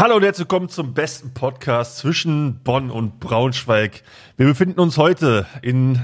[0.00, 4.02] Hallo und herzlich willkommen zum besten Podcast zwischen Bonn und Braunschweig.
[4.38, 6.00] Wir befinden uns heute in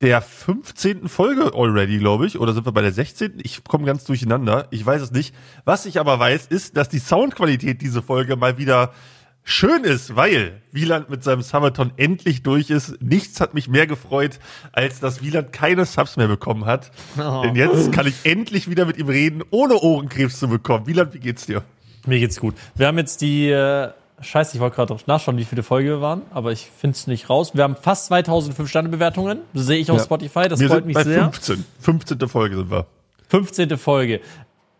[0.00, 1.06] der 15.
[1.06, 2.38] Folge already, glaube ich.
[2.38, 3.34] Oder sind wir bei der 16.?
[3.42, 4.68] Ich komme ganz durcheinander.
[4.70, 5.34] Ich weiß es nicht.
[5.66, 8.94] Was ich aber weiß, ist, dass die Soundqualität diese Folge mal wieder
[9.42, 13.02] schön ist, weil Wieland mit seinem Summerton endlich durch ist.
[13.02, 14.38] Nichts hat mich mehr gefreut,
[14.72, 16.90] als dass Wieland keine Subs mehr bekommen hat.
[17.18, 17.42] Oh.
[17.44, 20.86] Denn jetzt kann ich endlich wieder mit ihm reden, ohne Ohrenkrebs zu bekommen.
[20.86, 21.62] Wieland, wie geht's dir?
[22.06, 22.54] Mir geht's gut.
[22.74, 26.22] Wir haben jetzt die, äh, scheiße, ich wollte gerade nachschauen, wie viele Folge wir waren,
[26.30, 27.54] aber ich finde es nicht raus.
[27.54, 30.04] Wir haben fast 2005 Sterne-Bewertungen, sehe ich auf ja.
[30.04, 31.22] Spotify, das wir freut mich bei sehr.
[31.22, 31.64] 15.
[31.80, 32.28] 15.
[32.28, 32.86] Folge sind wir.
[33.28, 33.76] 15.
[33.76, 34.20] Folge.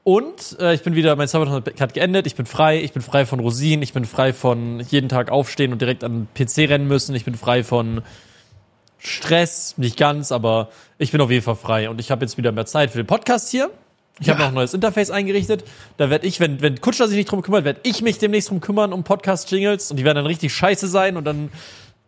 [0.05, 3.27] Und äh, ich bin wieder, mein Sabbaton hat geendet, ich bin frei, ich bin frei
[3.27, 6.87] von Rosinen, ich bin frei von jeden Tag aufstehen und direkt an den PC rennen
[6.87, 8.03] müssen, ich bin frei von
[8.99, 12.53] Stress, nicht ganz, aber ich bin auf jeden Fall frei und ich habe jetzt wieder
[12.53, 13.69] mehr Zeit für den Podcast hier.
[14.19, 14.33] Ich ja.
[14.33, 15.65] habe noch ein neues Interface eingerichtet.
[15.99, 18.61] Da werde ich, wenn, wenn Kutscher sich nicht drum kümmert, werde ich mich demnächst drum
[18.61, 21.51] kümmern um Podcast-Jingles und die werden dann richtig scheiße sein und dann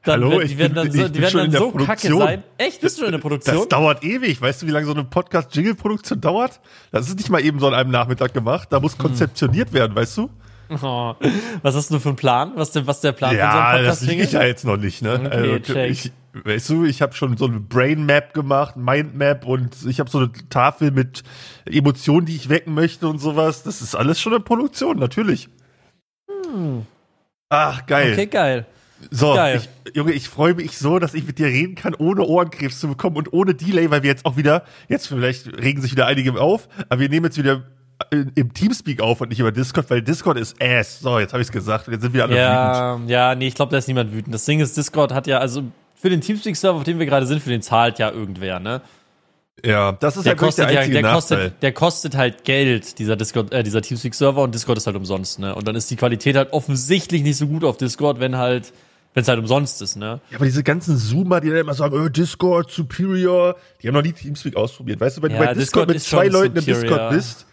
[0.04, 2.44] dann Hallo, werden, die werden dann, so, die werden dann so kacke sein.
[2.56, 2.80] Echt?
[2.80, 3.56] Bist du in der Produktion?
[3.56, 4.40] Das dauert ewig.
[4.40, 6.60] Weißt du, wie lange so eine Podcast-Jingle-Produktion dauert?
[6.92, 8.68] Das ist nicht mal eben so an einem Nachmittag gemacht.
[8.70, 9.00] Da muss hm.
[9.00, 10.30] konzeptioniert werden, weißt du?
[10.70, 11.14] Oh.
[11.62, 12.52] Was hast du für einen Plan?
[12.54, 13.84] Was, der, was der Plan ja, von so einem Podcast?
[13.84, 15.02] Ja, das liege ich ja jetzt noch nicht.
[15.02, 15.20] Ne?
[15.24, 19.46] Okay, also, ich, weißt du, ich habe schon so eine Brain Map gemacht, Mind Map
[19.46, 21.22] und ich habe so eine Tafel mit
[21.64, 23.62] Emotionen, die ich wecken möchte und sowas.
[23.62, 25.48] Das ist alles schon in Produktion, natürlich.
[26.28, 26.86] Hm.
[27.48, 28.12] Ach, geil.
[28.12, 28.66] Okay, geil.
[29.10, 29.62] So, Geil.
[29.84, 32.88] Ich, Junge, ich freue mich so, dass ich mit dir reden kann, ohne Ohrenkrebs zu
[32.88, 36.38] bekommen und ohne Delay, weil wir jetzt auch wieder, jetzt vielleicht regen sich wieder einige
[36.40, 37.62] auf, aber wir nehmen jetzt wieder
[38.10, 41.00] im Teamspeak auf und nicht über Discord, weil Discord ist ass.
[41.00, 41.88] So, jetzt habe ich es gesagt.
[41.88, 43.10] Jetzt sind wir alle ja, wütend.
[43.10, 44.34] Ja, nee, ich glaube, da ist niemand wütend.
[44.34, 47.42] Das Ding ist, Discord hat ja, also für den Teamspeak-Server, auf dem wir gerade sind,
[47.42, 48.80] für den zahlt ja irgendwer, ne?
[49.64, 53.52] Ja, das ist der halt kostet der, der kostet, der kostet halt Geld, dieser Discord,
[53.52, 55.54] äh, dieser Teamspeak-Server und Discord ist halt umsonst, ne?
[55.54, 58.72] Und dann ist die Qualität halt offensichtlich nicht so gut auf Discord, wenn halt
[59.14, 60.20] wenn es halt umsonst ist, ne?
[60.30, 64.02] Ja, aber diese ganzen Zoomer, die dann immer sagen, oh, Discord, Superior, die haben noch
[64.02, 65.00] nie Teamspeak ausprobiert.
[65.00, 66.76] Weißt du, wenn ja, du bei Discord, Discord mit zwei Leuten superior.
[66.76, 67.46] im Discord bist,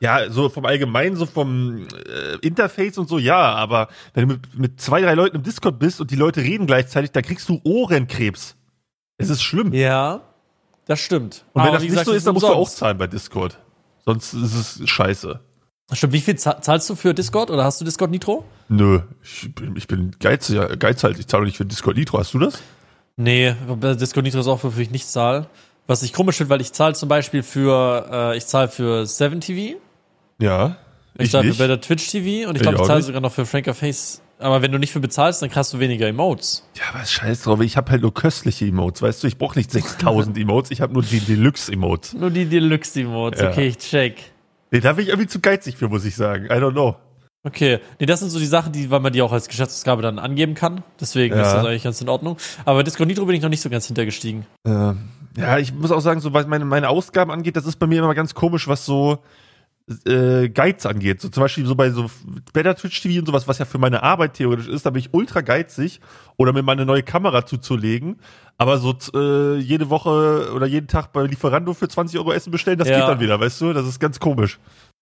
[0.00, 4.58] ja, so vom Allgemeinen, so vom äh, Interface und so, ja, aber wenn du mit,
[4.58, 7.60] mit zwei, drei Leuten im Discord bist und die Leute reden gleichzeitig, da kriegst du
[7.64, 8.56] Ohrenkrebs.
[9.18, 9.72] Es ist schlimm.
[9.72, 10.20] Ja,
[10.86, 11.44] das stimmt.
[11.52, 13.58] Und wenn aber das nicht so ist, dann musst du auch zahlen bei Discord.
[14.04, 15.40] Sonst ist es scheiße.
[15.92, 18.44] Stimmt, wie viel zahlst du für Discord oder hast du Discord Nitro?
[18.68, 21.18] Nö, ich bin, ich bin geizig, geizhalt.
[21.18, 22.18] Ich zahle nicht für Discord Nitro.
[22.18, 22.60] Hast du das?
[23.16, 25.46] Nee, Discord Nitro ist auch, wofür ich nicht zahle.
[25.86, 29.40] Was ich komisch finde, weil ich zahle zum Beispiel für, äh, ich zahle für 7
[29.40, 29.78] TV.
[30.38, 30.76] Ja.
[31.18, 33.46] Ich, ich zahle für Better Twitch TV und ich glaube, ich zahle sogar noch für
[33.46, 34.20] Franker Face.
[34.38, 36.62] Aber wenn du nicht für bezahlst, dann kriegst du weniger Emotes.
[36.74, 37.60] Ja, was scheiß drauf.
[37.62, 39.28] Ich habe halt nur köstliche Emotes, weißt du?
[39.28, 42.12] Ich brauche nicht 6000 Emotes, ich habe nur die Deluxe-Emotes.
[42.12, 43.50] Nur die Deluxe-Emotes, ja.
[43.50, 44.16] okay, ich check.
[44.70, 46.46] Nee, da bin ich irgendwie zu geizig für, muss ich sagen.
[46.46, 46.96] I don't know.
[47.44, 50.18] Okay, nee, das sind so die Sachen, die, weil man die auch als Geschäftsausgabe dann
[50.18, 50.82] angeben kann.
[51.00, 51.42] Deswegen ja.
[51.42, 52.36] ist das eigentlich ganz in Ordnung.
[52.64, 54.46] Aber Discord Nitro bin ich noch nicht so ganz hintergestiegen.
[54.66, 57.86] Ähm, ja, ich muss auch sagen, so was meine, meine Ausgaben angeht, das ist bei
[57.86, 59.18] mir immer ganz komisch, was so
[60.06, 61.20] äh, Guides angeht.
[61.20, 62.10] So zum Beispiel so bei so
[62.52, 65.14] Better Twitch TV und sowas, was ja für meine Arbeit theoretisch ist, da bin ich
[65.14, 66.00] ultra geizig
[66.36, 68.18] oder mir meine neue Kamera zuzulegen.
[68.58, 72.78] Aber so äh, jede Woche oder jeden Tag bei Lieferando für 20 Euro Essen bestellen,
[72.78, 73.00] das ja.
[73.00, 73.72] geht dann wieder, weißt du?
[73.72, 74.58] Das ist ganz komisch.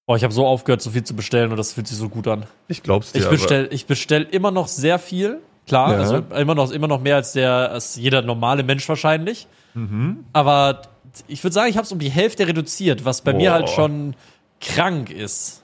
[0.06, 2.28] Oh, ich habe so aufgehört, so viel zu bestellen und das fühlt sich so gut
[2.28, 2.44] an.
[2.68, 3.20] Ich glaub's dir.
[3.20, 5.98] Ich bestell, ich bestell immer noch sehr viel, klar, ja.
[5.98, 9.46] also immer noch, immer noch mehr als der, als jeder normale Mensch wahrscheinlich.
[9.72, 10.24] Mhm.
[10.34, 10.82] Aber
[11.26, 13.38] ich würde sagen, ich habe es um die Hälfte reduziert, was bei Boah.
[13.38, 14.14] mir halt schon
[14.60, 15.62] krank ist.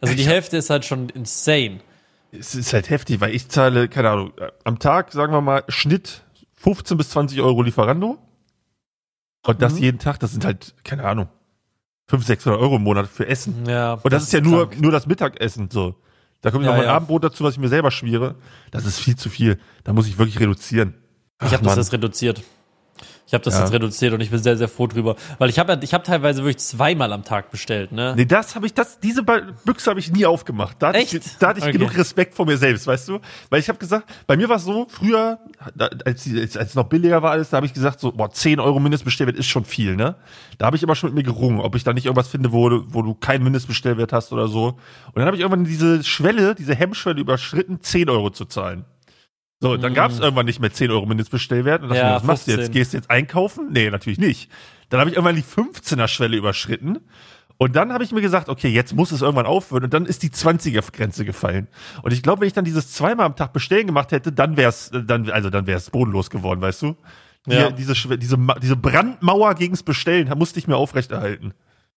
[0.00, 1.80] Also die Hälfte ist halt schon insane.
[2.32, 4.32] Es ist halt heftig, weil ich zahle, keine Ahnung,
[4.64, 6.22] am Tag, sagen wir mal, Schnitt
[6.56, 8.18] 15 bis 20 Euro Lieferando.
[9.44, 9.82] Und das mhm.
[9.82, 11.28] jeden Tag, das sind halt, keine Ahnung,
[12.08, 13.66] 500, 600 Euro im Monat für Essen.
[13.66, 15.96] Ja, und das, das ist ja nur, nur das Mittagessen, so.
[16.40, 16.94] Da kommt ja, noch mein ja.
[16.94, 18.34] Abendbrot dazu, was ich mir selber schmiere.
[18.72, 19.60] Das ist viel zu viel.
[19.84, 20.94] Da muss ich wirklich reduzieren.
[21.38, 22.42] Ach, ich habe das jetzt reduziert.
[23.32, 23.60] Ich habe das ja.
[23.60, 25.16] jetzt reduziert und ich bin sehr, sehr froh drüber.
[25.38, 28.12] Weil ich habe ich hab teilweise wirklich zweimal am Tag bestellt, ne?
[28.14, 30.76] Nee, das habe ich, das, diese Büchse habe ich nie aufgemacht.
[30.80, 31.14] Da hatte Echt?
[31.14, 31.72] ich, da hatte ich okay.
[31.72, 33.20] genug Respekt vor mir selbst, weißt du?
[33.48, 35.38] Weil ich habe gesagt, bei mir war es so, früher,
[36.04, 39.38] als, es noch billiger war alles, da habe ich gesagt, so, boah, 10 Euro Mindestbestellwert
[39.38, 40.16] ist schon viel, ne?
[40.58, 42.70] Da habe ich immer schon mit mir gerungen, ob ich da nicht irgendwas finde, wo,
[42.88, 44.66] wo du keinen Mindestbestellwert hast oder so.
[45.06, 48.84] Und dann habe ich irgendwann diese Schwelle, diese Hemmschwelle überschritten, 10 Euro zu zahlen.
[49.62, 50.24] So, dann gab es mhm.
[50.24, 51.82] irgendwann nicht mehr 10 Euro Mindestbestellwert.
[51.82, 52.72] Und dachte ja, mir, was machst du jetzt?
[52.72, 53.68] Gehst du jetzt einkaufen?
[53.70, 54.50] Nee, natürlich nicht.
[54.88, 56.98] Dann habe ich irgendwann die 15er-Schwelle überschritten.
[57.58, 59.84] Und dann habe ich mir gesagt, okay, jetzt muss es irgendwann aufhören.
[59.84, 61.68] Und dann ist die 20er-Grenze gefallen.
[62.02, 64.70] Und ich glaube, wenn ich dann dieses zweimal am Tag bestellen gemacht hätte, dann wäre
[64.70, 66.96] es, dann, also dann wäre es bodenlos geworden, weißt du?
[67.46, 67.70] Ja.
[67.70, 71.54] Die, diese, diese, diese Brandmauer gegens Bestellen musste ich mir aufrechterhalten.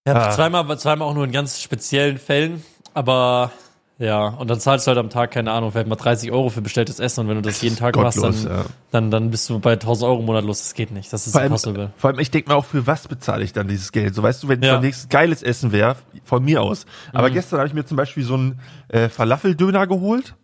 [0.07, 0.29] Ja, ah.
[0.29, 2.63] zweimal, zweimal auch nur in ganz speziellen Fällen.
[2.93, 3.51] Aber
[3.97, 6.61] Ja, und dann zahlst du halt am Tag, keine Ahnung, vielleicht mal 30 Euro für
[6.61, 8.65] bestelltes Essen und wenn du das jeden Tag machst, dann, ja.
[8.91, 10.59] dann, dann bist du bei 1000 Euro im Monat los.
[10.59, 11.13] Das geht nicht.
[11.13, 11.83] Das ist vor impossible.
[11.83, 14.13] Allem, vor allem, ich denke mir auch, für was bezahle ich dann dieses Geld?
[14.13, 14.81] So, weißt du, wenn es ja.
[14.81, 15.95] nächstes geiles Essen wäre,
[16.25, 16.85] von mir aus.
[17.13, 17.33] Aber mhm.
[17.33, 18.59] gestern habe ich mir zum Beispiel so einen
[18.89, 20.35] äh, Falafeldöner geholt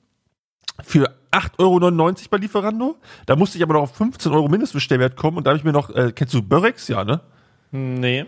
[0.83, 2.95] für 8,99 Euro bei Lieferando.
[3.25, 5.73] Da musste ich aber noch auf 15 Euro Mindestbestellwert kommen und da habe ich mir
[5.73, 6.87] noch, äh, kennst du Börex?
[6.87, 7.19] Ja, ne?
[7.71, 8.25] Nee.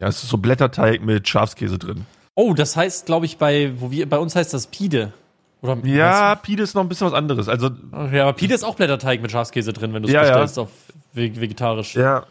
[0.00, 2.06] Ja, es ist so Blätterteig mit Schafskäse drin.
[2.34, 5.12] Oh, das heißt, glaube ich, bei, wo wir, bei uns heißt das Pide.
[5.60, 7.48] Oder ja, Pide ist noch ein bisschen was anderes.
[7.48, 7.70] Also,
[8.12, 10.64] ja, aber Pide ist auch Blätterteig mit Schafskäse drin, wenn du es ja, bestellst ja.
[10.64, 10.70] auf
[11.12, 11.94] vegetarisch.
[11.94, 12.26] Ja,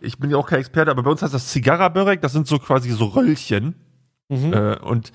[0.00, 2.58] ich bin ja auch kein Experte, aber bei uns heißt das Zigarra-Börek, das sind so
[2.58, 3.74] quasi so Röllchen.
[4.28, 4.52] Mhm.
[4.52, 5.12] Äh, und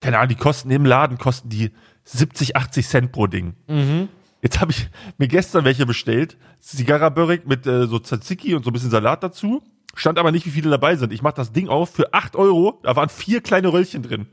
[0.00, 1.72] keine Ahnung, die kosten im Laden, kosten die
[2.04, 3.54] 70, 80 Cent pro Ding.
[3.66, 4.08] Mhm.
[4.42, 4.88] Jetzt habe ich
[5.18, 6.38] mir gestern welche bestellt.
[6.60, 9.62] Zigarra-Börek mit äh, so Tzatziki und so ein bisschen Salat dazu.
[9.94, 11.12] Stand aber nicht, wie viele dabei sind.
[11.12, 12.78] Ich mach das Ding auf für 8 Euro.
[12.82, 14.26] Da waren vier kleine Röllchen drin.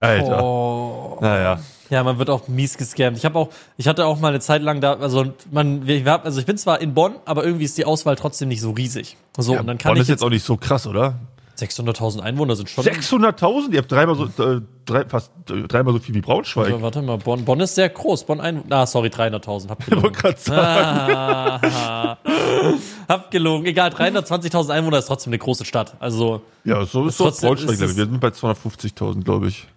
[0.00, 0.42] Alter.
[0.42, 1.18] Oh.
[1.20, 1.60] Naja.
[1.88, 3.18] Ja, man wird auch mies gescammt.
[3.18, 6.40] Ich habe auch, ich hatte auch mal eine Zeit lang da, also man, wir, also
[6.40, 9.16] ich bin zwar in Bonn, aber irgendwie ist die Auswahl trotzdem nicht so riesig.
[9.36, 11.18] So ja, und dann kann Bonn ich ist jetzt auch nicht so krass, oder?
[11.62, 12.84] 600.000 Einwohner sind schon.
[12.84, 13.72] 600.000?
[13.72, 16.66] Ihr habt dreimal so, äh, drei, fast äh, dreimal so viel wie Braunschweig.
[16.66, 18.24] Also, warte mal, Bonn, Bonn ist sehr groß.
[18.24, 19.68] Bonn ein, ah, sorry, 300.000.
[19.68, 20.10] Hab gelogen.
[20.12, 21.14] Ich gerade sagen.
[21.14, 22.18] Ah,
[23.08, 23.66] hab gelogen.
[23.66, 25.96] Egal, 320.000 Einwohner ist trotzdem eine große Stadt.
[26.00, 26.42] Also.
[26.64, 27.96] Ja, so ist, ist Braunschweig, glaube ich.
[27.96, 29.68] Wir sind bei 250.000, glaube ich.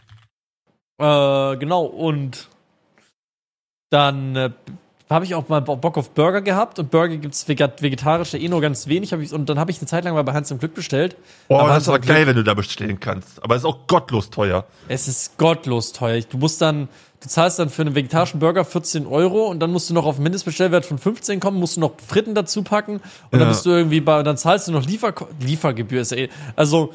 [0.98, 2.48] Äh, genau, und
[3.90, 4.50] dann äh,
[5.10, 8.88] habe ich auch mal Bock auf Burger gehabt und Burger gibt's vegetarische eh nur ganz
[8.88, 9.14] wenig.
[9.14, 11.16] Hab ich, und dann habe ich eine Zeit lang mal bei Hans im Glück bestellt.
[11.48, 13.44] Oh, aber das ist aber geil, wenn du da bestellen kannst.
[13.44, 14.66] Aber es ist auch gottlos teuer.
[14.88, 16.22] Es ist gottlos teuer.
[16.22, 16.90] Du musst dann,
[17.22, 20.16] du zahlst dann für einen vegetarischen Burger 14 Euro und dann musst du noch auf
[20.16, 23.02] einen Mindestbestellwert von 15 kommen, musst du noch Fritten dazu packen und
[23.34, 23.40] ja.
[23.40, 26.02] dann bist du irgendwie bei, dann zahlst du noch Liefer Liefergebühr.
[26.02, 26.94] Ist eh, also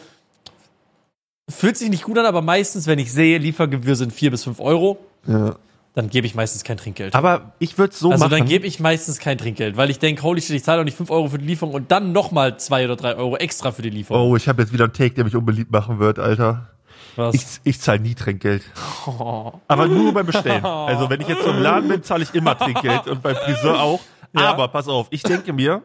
[1.50, 4.60] Fühlt sich nicht gut an, aber meistens, wenn ich sehe, Liefergebühr sind 4 bis 5
[4.60, 5.56] Euro, ja.
[5.94, 7.14] Dann gebe ich meistens kein Trinkgeld.
[7.14, 8.32] Aber ich würde so also machen.
[8.32, 10.84] Also dann gebe ich meistens kein Trinkgeld, weil ich denke, holy shit, ich zahle doch
[10.84, 13.82] nicht 5 Euro für die Lieferung und dann nochmal 2 oder 3 Euro extra für
[13.82, 14.30] die Lieferung.
[14.30, 16.68] Oh, ich habe jetzt wieder einen Take, der mich unbeliebt machen wird, Alter.
[17.16, 17.34] Was?
[17.34, 18.62] Ich, ich zahle nie Trinkgeld.
[19.06, 19.52] Oh.
[19.68, 20.64] Aber nur beim Bestellen.
[20.64, 24.00] Also wenn ich jetzt zum Laden bin, zahle ich immer Trinkgeld und beim Friseur auch.
[24.32, 24.52] Ja.
[24.52, 25.82] Aber pass auf, ich denke mir,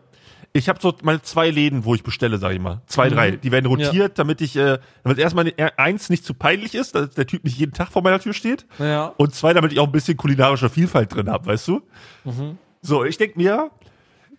[0.55, 2.81] ich habe so mal zwei Läden, wo ich bestelle, sag ich mal.
[2.87, 3.13] Zwei, mhm.
[3.13, 3.31] drei.
[3.31, 4.07] Die werden rotiert, ja.
[4.07, 7.73] damit ich, äh, damit erstmal eins nicht zu peinlich ist, dass der Typ nicht jeden
[7.73, 8.65] Tag vor meiner Tür steht.
[8.79, 9.07] Ja.
[9.17, 11.81] Und zwei, damit ich auch ein bisschen kulinarische Vielfalt drin habe, weißt du?
[12.23, 12.57] Mhm.
[12.81, 13.69] So, ich denk mir,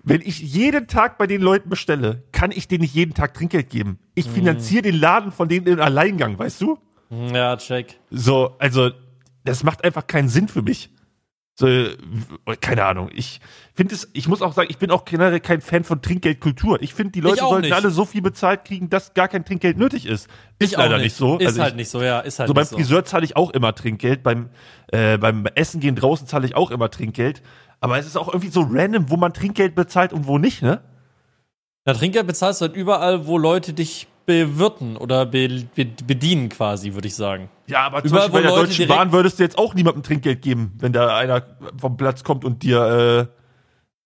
[0.04, 3.69] wenn ich jeden Tag bei den Leuten bestelle, kann ich denen nicht jeden Tag Trinkgeld
[3.69, 3.98] geben.
[4.14, 4.32] Ich mhm.
[4.32, 6.78] finanziere den Laden von denen in Alleingang, weißt du?
[7.10, 8.00] Ja, check.
[8.10, 8.90] So, also,
[9.44, 10.88] das macht einfach keinen Sinn für mich.
[11.58, 11.67] So,
[12.61, 13.08] keine Ahnung.
[13.14, 13.41] Ich
[13.73, 16.82] finde es, ich muss auch sagen, ich bin auch generell kein Fan von Trinkgeldkultur.
[16.82, 17.73] Ich finde, die Leute sollten nicht.
[17.73, 20.29] alle so viel bezahlt kriegen, dass gar kein Trinkgeld nötig ist.
[20.58, 21.05] Ist ich leider nicht.
[21.05, 21.17] nicht.
[21.17, 21.38] so.
[21.38, 22.20] Ist also halt ich, nicht so, ja.
[22.20, 24.23] Ist halt so beim Friseur zahle ich auch immer Trinkgeld.
[24.23, 24.50] Beim,
[24.88, 27.43] äh, beim Essen gehen draußen zahle ich auch immer Trinkgeld.
[27.81, 30.82] Aber es ist auch irgendwie so random, wo man Trinkgeld bezahlt und wo nicht, ne?
[31.87, 36.94] Ja, Trinkgeld bezahlst du halt überall, wo Leute dich bewirten oder be, be, bedienen quasi,
[36.94, 37.49] würde ich sagen.
[37.69, 40.02] Ja, aber zum Überall, Beispiel bei der Leute Deutschen Bahn würdest du jetzt auch niemandem
[40.02, 41.43] Trinkgeld geben, wenn da einer
[41.78, 43.28] vom Platz kommt und dir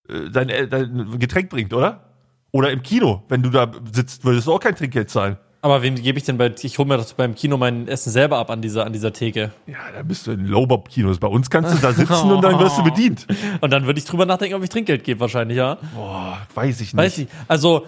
[0.09, 2.05] äh, äh dein, äh, dein Getränk bringt, oder?
[2.53, 5.39] Oder im Kino, wenn du da sitzt, würdest du auch kein Trinkgeld zahlen.
[5.63, 8.39] Aber wem gebe ich denn bei, ich hole mir das beim Kino mein Essen selber
[8.39, 9.53] ab an dieser, an dieser Theke.
[9.67, 11.19] Ja, da bist du in Lowbob-Kinos.
[11.19, 13.27] Bei uns kannst du da sitzen und dann wirst du bedient.
[13.61, 15.77] Und dann würde ich drüber nachdenken, ob ich Trinkgeld gebe, wahrscheinlich, ja.
[15.95, 16.97] Boah, weiß ich nicht.
[16.97, 17.29] Weiß ich.
[17.47, 17.85] Also,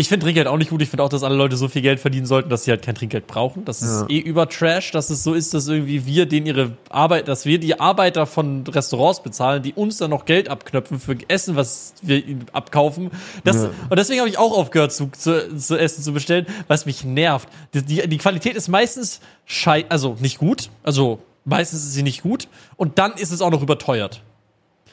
[0.00, 0.80] ich finde Trinkgeld auch nicht gut.
[0.80, 2.94] Ich finde auch, dass alle Leute so viel Geld verdienen sollten, dass sie halt kein
[2.94, 3.66] Trinkgeld brauchen.
[3.66, 4.06] Das ist ja.
[4.08, 7.60] eh über Trash, dass es so ist, dass irgendwie wir denen ihre Arbeit, dass wir
[7.60, 12.24] die Arbeiter von Restaurants bezahlen, die uns dann noch Geld abknöpfen für Essen, was wir
[12.24, 13.10] ihnen abkaufen.
[13.44, 13.70] Das, ja.
[13.90, 17.04] Und deswegen habe ich auch aufgehört, zu, zu, zu, Essen zu bestellen, weil es mich
[17.04, 17.48] nervt.
[17.74, 20.70] Die, die, die Qualität ist meistens schei also nicht gut.
[20.82, 22.48] Also meistens ist sie nicht gut.
[22.76, 24.22] Und dann ist es auch noch überteuert.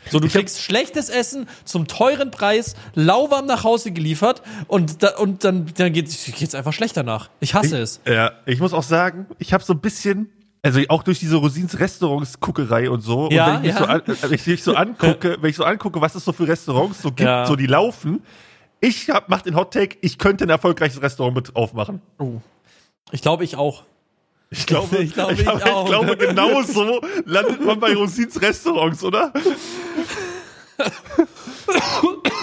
[0.10, 5.44] So, du kriegst schlechtes Essen zum teuren Preis, lauwarm nach Hause geliefert und, da, und
[5.44, 7.30] dann, dann geht es einfach schlechter nach.
[7.40, 8.02] Ich hasse ich, es.
[8.06, 10.30] Ja, ich muss auch sagen, ich habe so ein bisschen
[10.64, 13.30] also auch durch diese Rosins Restaurants-Guckerei und so.
[13.32, 13.78] Ja, und wenn ich, ja.
[13.78, 16.48] so an, wenn ich mich so angucke, wenn ich so angucke, was es so für
[16.48, 17.46] Restaurants so gibt, ja.
[17.46, 18.22] so die laufen,
[18.80, 22.02] ich hab, mach den Hot Take, ich könnte ein erfolgreiches Restaurant mit aufmachen.
[22.20, 22.42] Oh.
[23.12, 23.84] Ich glaube, ich auch.
[24.50, 29.04] Ich glaube, ich, glaube, ich, ich, ich glaube, genau so landet man bei Rosins Restaurants,
[29.04, 29.34] oder?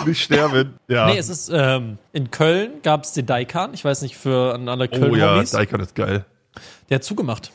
[0.06, 0.75] nicht sterben.
[0.88, 1.06] Ja.
[1.06, 3.73] Nee, es ist ähm, in Köln gab es den Daikan.
[3.75, 5.11] Ich weiß nicht, für an alle Köln.
[5.11, 6.25] Oh ja, Daikan ist geil.
[6.90, 7.50] Der hat zugemacht.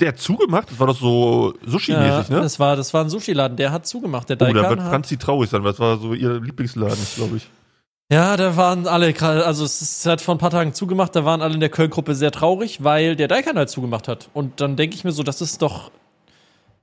[0.00, 0.70] Der hat zugemacht?
[0.70, 2.40] Das war doch so Sushi-mäßig, ja, ne?
[2.42, 4.28] Das war, das war ein Sushi-Laden, der hat zugemacht.
[4.28, 4.58] Der Daikan.
[4.58, 7.48] Oh, da wird Franzi traurig sein, weil das war so ihr Lieblingsladen, glaube ich.
[8.12, 11.54] Ja, da waren alle, also es hat vor ein paar Tagen zugemacht, da waren alle
[11.54, 14.28] in der Köln-Gruppe sehr traurig, weil der Daikan halt zugemacht hat.
[14.34, 15.90] Und dann denke ich mir so, das ist doch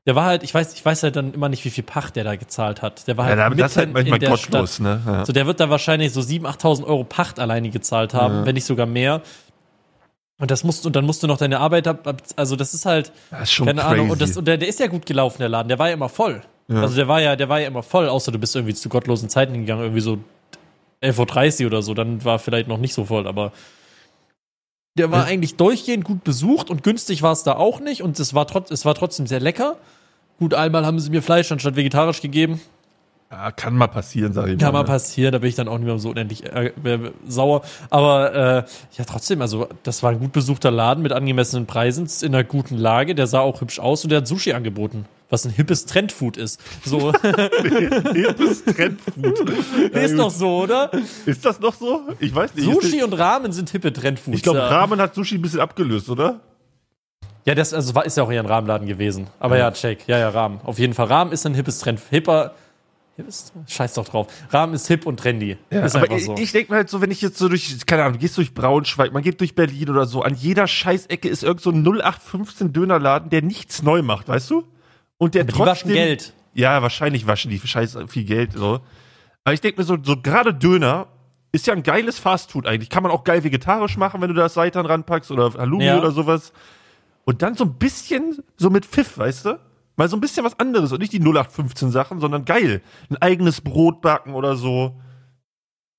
[0.06, 2.24] Der war halt, ich weiß, ich weiß halt dann immer nicht, wie viel Pacht der
[2.24, 3.08] da gezahlt hat.
[3.08, 4.84] Der war halt ja, mitten das ist halt manchmal gottlos, Stadt.
[4.84, 5.02] ne?
[5.06, 5.26] Ja.
[5.26, 8.46] So, der wird da wahrscheinlich so 7.000, 8.000 Euro Pacht alleine gezahlt haben, ja.
[8.48, 9.22] wenn nicht sogar mehr.
[10.40, 13.12] Und das musst und dann musst du noch deine Arbeit ab, also das ist halt
[13.30, 13.94] das ist schon keine crazy.
[13.94, 15.94] Ahnung und, das, und der, der ist ja gut gelaufen der Laden, der war ja
[15.94, 16.42] immer voll.
[16.70, 16.82] Ja.
[16.82, 19.30] Also der war ja, der war ja immer voll, außer du bist irgendwie zu gottlosen
[19.30, 20.18] Zeiten gegangen, irgendwie so
[21.02, 23.52] 11.30 Uhr oder so, dann war vielleicht noch nicht so voll, aber
[24.98, 25.26] der war ja.
[25.26, 28.72] eigentlich durchgehend gut besucht und günstig war es da auch nicht und es war, trotz,
[28.72, 29.78] es war trotzdem sehr lecker.
[30.40, 32.60] Gut, einmal haben sie mir Fleisch anstatt vegetarisch gegeben.
[33.32, 34.58] Ja, kann mal passieren, sag ich mal.
[34.58, 34.88] Kann mal ne?
[34.88, 36.72] passieren, da bin ich dann auch nicht mehr so unendlich äh,
[37.28, 37.62] sauer.
[37.90, 38.64] Aber äh,
[38.98, 42.76] ja, trotzdem, also das war ein gut besuchter Laden mit angemessenen Preisen, in einer guten
[42.76, 43.14] Lage.
[43.14, 46.60] Der sah auch hübsch aus und der hat Sushi angeboten, was ein hippes Trendfood ist.
[46.86, 47.12] So.
[48.14, 49.50] hippes Trendfood.
[49.94, 50.92] ist doch so, oder?
[51.26, 52.02] Ist das noch so?
[52.20, 52.66] Ich weiß nicht.
[52.66, 54.38] Sushi und Ramen sind hippe Trendfoods.
[54.38, 56.40] Ich glaube, Ramen hat Sushi ein bisschen abgelöst, oder?
[57.46, 59.28] Ja, das also war, ist ja auch eher ein Rahmenladen gewesen.
[59.40, 60.08] Aber ja, ja check.
[60.08, 60.60] Ja, ja, Rahmen.
[60.64, 61.08] Auf jeden Fall.
[61.08, 62.02] Rahmen ist ein hippes Trend.
[62.10, 62.54] Hipper
[63.68, 64.28] Scheiß doch drauf.
[64.50, 65.58] Rahmen ist hip und trendy.
[65.72, 66.36] Ja, ist aber so.
[66.36, 68.38] ich, ich denke mir halt so, wenn ich jetzt so durch, keine Ahnung, du gehst
[68.38, 71.86] durch Braunschweig, man geht durch Berlin oder so, an jeder Scheißecke ist irgend so ein
[71.86, 74.64] 0815 Dönerladen, der nichts neu macht, weißt du?
[75.20, 75.66] Und der aber trotzdem.
[75.66, 76.34] Die waschen Geld.
[76.56, 78.80] Ja, wahrscheinlich waschen die scheiß viel Geld, so.
[79.44, 81.08] Aber ich denke mir so, so gerade Döner
[81.52, 82.90] ist ja ein geiles Fastfood eigentlich.
[82.90, 86.00] Kann man auch geil vegetarisch machen, wenn du das Seitan ranpackst oder Halloumi ja.
[86.00, 86.54] oder sowas.
[87.26, 89.60] Und dann so ein bisschen so mit Pfiff, weißt du?
[89.96, 92.82] Mal so ein bisschen was anderes und nicht die 0815 Sachen, sondern geil.
[93.10, 95.00] Ein eigenes Brot backen oder so.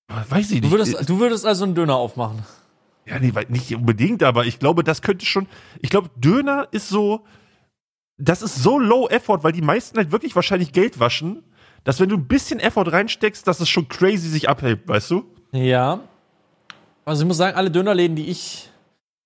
[0.08, 0.64] Weiß ich nicht.
[0.64, 2.42] Du würdest, du würdest also einen Döner aufmachen.
[3.06, 5.46] Ja, nee, nicht unbedingt, aber ich glaube, das könnte schon.
[5.80, 7.24] Ich glaube, Döner ist so.
[8.20, 11.42] Das ist so low effort, weil die meisten halt wirklich wahrscheinlich Geld waschen,
[11.84, 15.24] dass wenn du ein bisschen Effort reinsteckst, dass es schon crazy sich abhält, weißt du?
[15.52, 16.00] Ja.
[17.04, 18.68] Also ich muss sagen, alle Dönerläden, die ich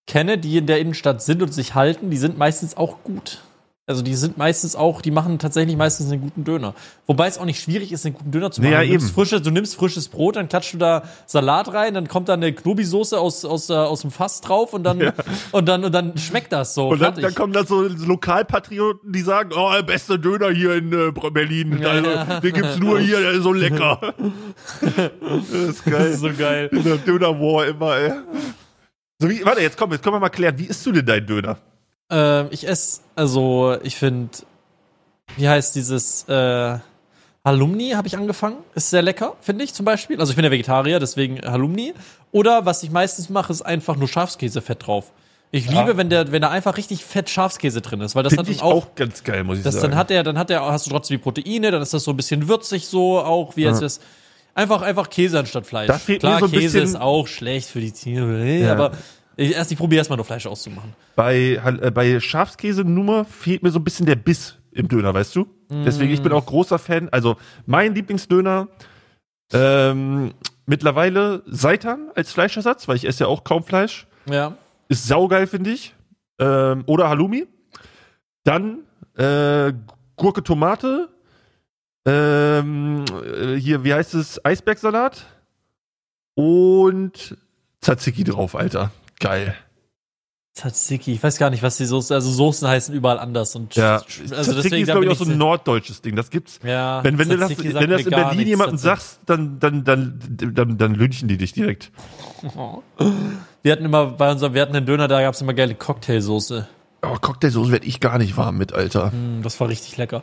[0.06, 3.42] kenne, die in der Innenstadt sind und sich halten, die sind meistens auch gut.
[3.86, 6.74] Also die sind meistens auch, die machen tatsächlich meistens einen guten Döner.
[7.06, 8.72] Wobei es auch nicht schwierig ist, einen guten Döner zu machen.
[8.72, 12.08] Ja, du, nimmst frisches, du nimmst frisches Brot, dann klatschst du da Salat rein, dann
[12.08, 15.12] kommt da eine Knobi-Soße aus, aus, äh, aus dem Fass drauf und dann, ja.
[15.52, 16.88] und dann, und dann schmeckt das so.
[16.88, 20.90] Und dann, dann, kommen da so Lokalpatrioten, die sagen, oh, der beste Döner hier in
[20.90, 21.78] äh, Berlin.
[21.78, 22.40] Ja, also, ja.
[22.40, 24.00] Den gibt's nur hier, der ist so lecker.
[24.80, 25.92] das ist geil.
[25.92, 26.70] Das ist so geil.
[26.72, 28.12] In der Döner-War immer, ey.
[29.18, 31.26] So wie, warte, jetzt komm, jetzt können wir mal klären, wie isst du denn deinen
[31.26, 31.58] Döner?
[32.14, 34.30] Ähm, ich esse, also ich finde,
[35.36, 36.78] wie heißt dieses äh,
[37.44, 38.56] Halumni habe ich angefangen.
[38.74, 40.20] Ist sehr lecker, finde ich zum Beispiel.
[40.20, 41.92] Also ich bin ja Vegetarier, deswegen Halumni.
[42.30, 45.12] Oder was ich meistens mache, ist einfach nur Schafskäsefett drauf.
[45.50, 45.80] Ich ja.
[45.80, 48.48] liebe, wenn der, wenn da einfach richtig fett Schafskäse drin ist, weil das Find hat
[48.48, 49.90] ich auch, auch ganz geil, muss ich das, sagen.
[49.90, 52.12] Dann hat er, dann hat er, hast du trotzdem die Proteine, dann ist das so
[52.12, 53.70] ein bisschen würzig so, auch wie ja.
[53.70, 54.02] es ist.
[54.54, 55.90] Einfach, einfach Käse anstatt Fleisch.
[56.18, 58.72] Klar, so Käse ist auch schlecht für die Tiere, ja.
[58.72, 58.92] aber
[59.36, 60.92] ich, erst ich probiere erstmal nur Fleisch auszumachen.
[61.16, 65.42] Bei, äh, bei Schafskäse-Nummer fehlt mir so ein bisschen der Biss im Döner, weißt du?
[65.68, 65.84] Mm.
[65.84, 67.08] Deswegen, ich bin auch großer Fan.
[67.10, 67.36] Also,
[67.66, 68.68] mein Lieblingsdöner,
[69.52, 70.34] ähm,
[70.66, 74.06] mittlerweile Seitan als Fleischersatz, weil ich esse ja auch kaum Fleisch.
[74.28, 74.56] Ja.
[74.88, 75.94] Ist saugeil, finde ich.
[76.38, 77.46] Ähm, oder Halloumi.
[78.44, 78.80] Dann
[79.16, 79.72] äh,
[80.16, 81.08] Gurke, Tomate.
[82.06, 84.44] Ähm, äh, hier, wie heißt es?
[84.44, 85.26] Eisbergsalat.
[86.34, 87.36] Und
[87.80, 88.90] Tzatziki drauf, Alter.
[89.20, 89.54] Geil.
[90.54, 93.96] Tzatziki, ich weiß gar nicht, was die Soße, also Soßen heißen überall anders und ja.
[94.30, 96.14] also Tzatziki ist glaube ich auch so ein norddeutsches Ding.
[96.14, 96.60] Das gibt's.
[96.62, 97.02] Ja.
[97.02, 100.78] Wenn, wenn du das, wenn du das in Berlin jemandem sagst, dann dann dann dann,
[100.78, 101.90] dann lynchen die dich direkt.
[103.62, 106.68] Wir hatten immer bei unserem, wir hatten einen Döner, da gab's immer geile Cocktailsoße.
[107.02, 109.10] Oh, Cocktailsoße werde ich gar nicht warm mit, Alter.
[109.10, 110.22] Mm, das war richtig lecker.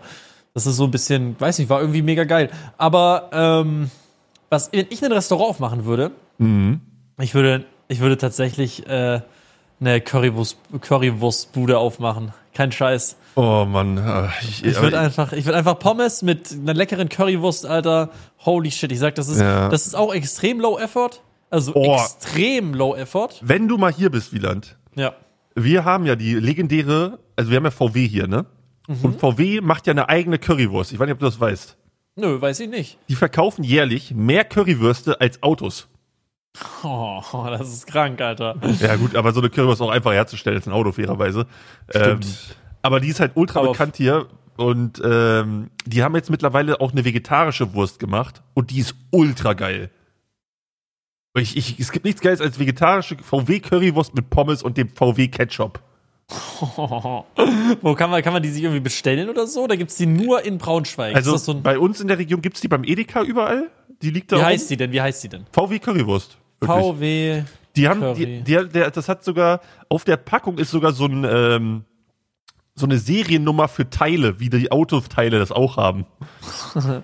[0.53, 2.49] Das ist so ein bisschen, weiß nicht, war irgendwie mega geil.
[2.77, 3.89] Aber ähm,
[4.49, 6.81] was, wenn ich ein Restaurant aufmachen würde, mhm.
[7.19, 9.21] ich würde, ich würde tatsächlich äh,
[9.81, 12.33] eine Currywurst, Currywurstbude aufmachen.
[12.53, 13.17] Kein Scheiß.
[13.35, 14.29] Oh Mann.
[14.41, 18.09] Ich, ich würde einfach, ich würde einfach Pommes mit einer leckeren Currywurst, Alter.
[18.39, 18.91] Holy shit.
[18.91, 19.69] Ich sag, das ist, ja.
[19.69, 21.21] das ist auch extrem low effort.
[21.49, 21.95] Also oh.
[21.95, 23.29] extrem low effort.
[23.41, 24.77] Wenn du mal hier bist, Wieland.
[24.95, 25.13] Ja.
[25.55, 28.45] Wir haben ja die legendäre, also wir haben ja VW hier, ne?
[28.87, 28.99] Mhm.
[29.03, 30.93] Und VW macht ja eine eigene Currywurst.
[30.93, 31.77] Ich weiß nicht, ob du das weißt.
[32.15, 32.97] Nö, weiß ich nicht.
[33.09, 35.87] Die verkaufen jährlich mehr Currywürste als Autos.
[36.83, 38.55] Oh, das ist krank, Alter.
[38.79, 41.45] Ja, gut, aber so eine Currywurst ist auch einfach herzustellen als ein Auto, fairerweise.
[41.89, 42.25] Stimmt.
[42.25, 42.31] Ähm,
[42.81, 44.27] aber die ist halt ultra aber bekannt hier.
[44.57, 48.41] Und ähm, die haben jetzt mittlerweile auch eine vegetarische Wurst gemacht.
[48.53, 49.89] Und die ist ultra geil.
[51.37, 55.79] Ich, ich, es gibt nichts Geiles als vegetarische VW-Currywurst mit Pommes und dem VW-Ketchup.
[57.81, 59.63] Wo kann man, kann man die sich irgendwie bestellen oder so?
[59.63, 61.15] Oder gibt's die nur in Braunschweig?
[61.15, 63.69] Also so bei uns in der Region gibt's die beim Edeka überall.
[64.01, 64.37] Die liegt da.
[64.37, 64.91] Wie heißt die denn?
[64.91, 65.45] Wie heißt die denn?
[65.51, 66.37] VW Currywurst.
[66.63, 67.43] VW.
[67.75, 71.23] Die haben, die, die, der, das hat sogar, auf der Packung ist sogar so ein,
[71.23, 71.85] ähm,
[72.75, 76.05] so eine Seriennummer für Teile, wie die Autoteile das auch haben.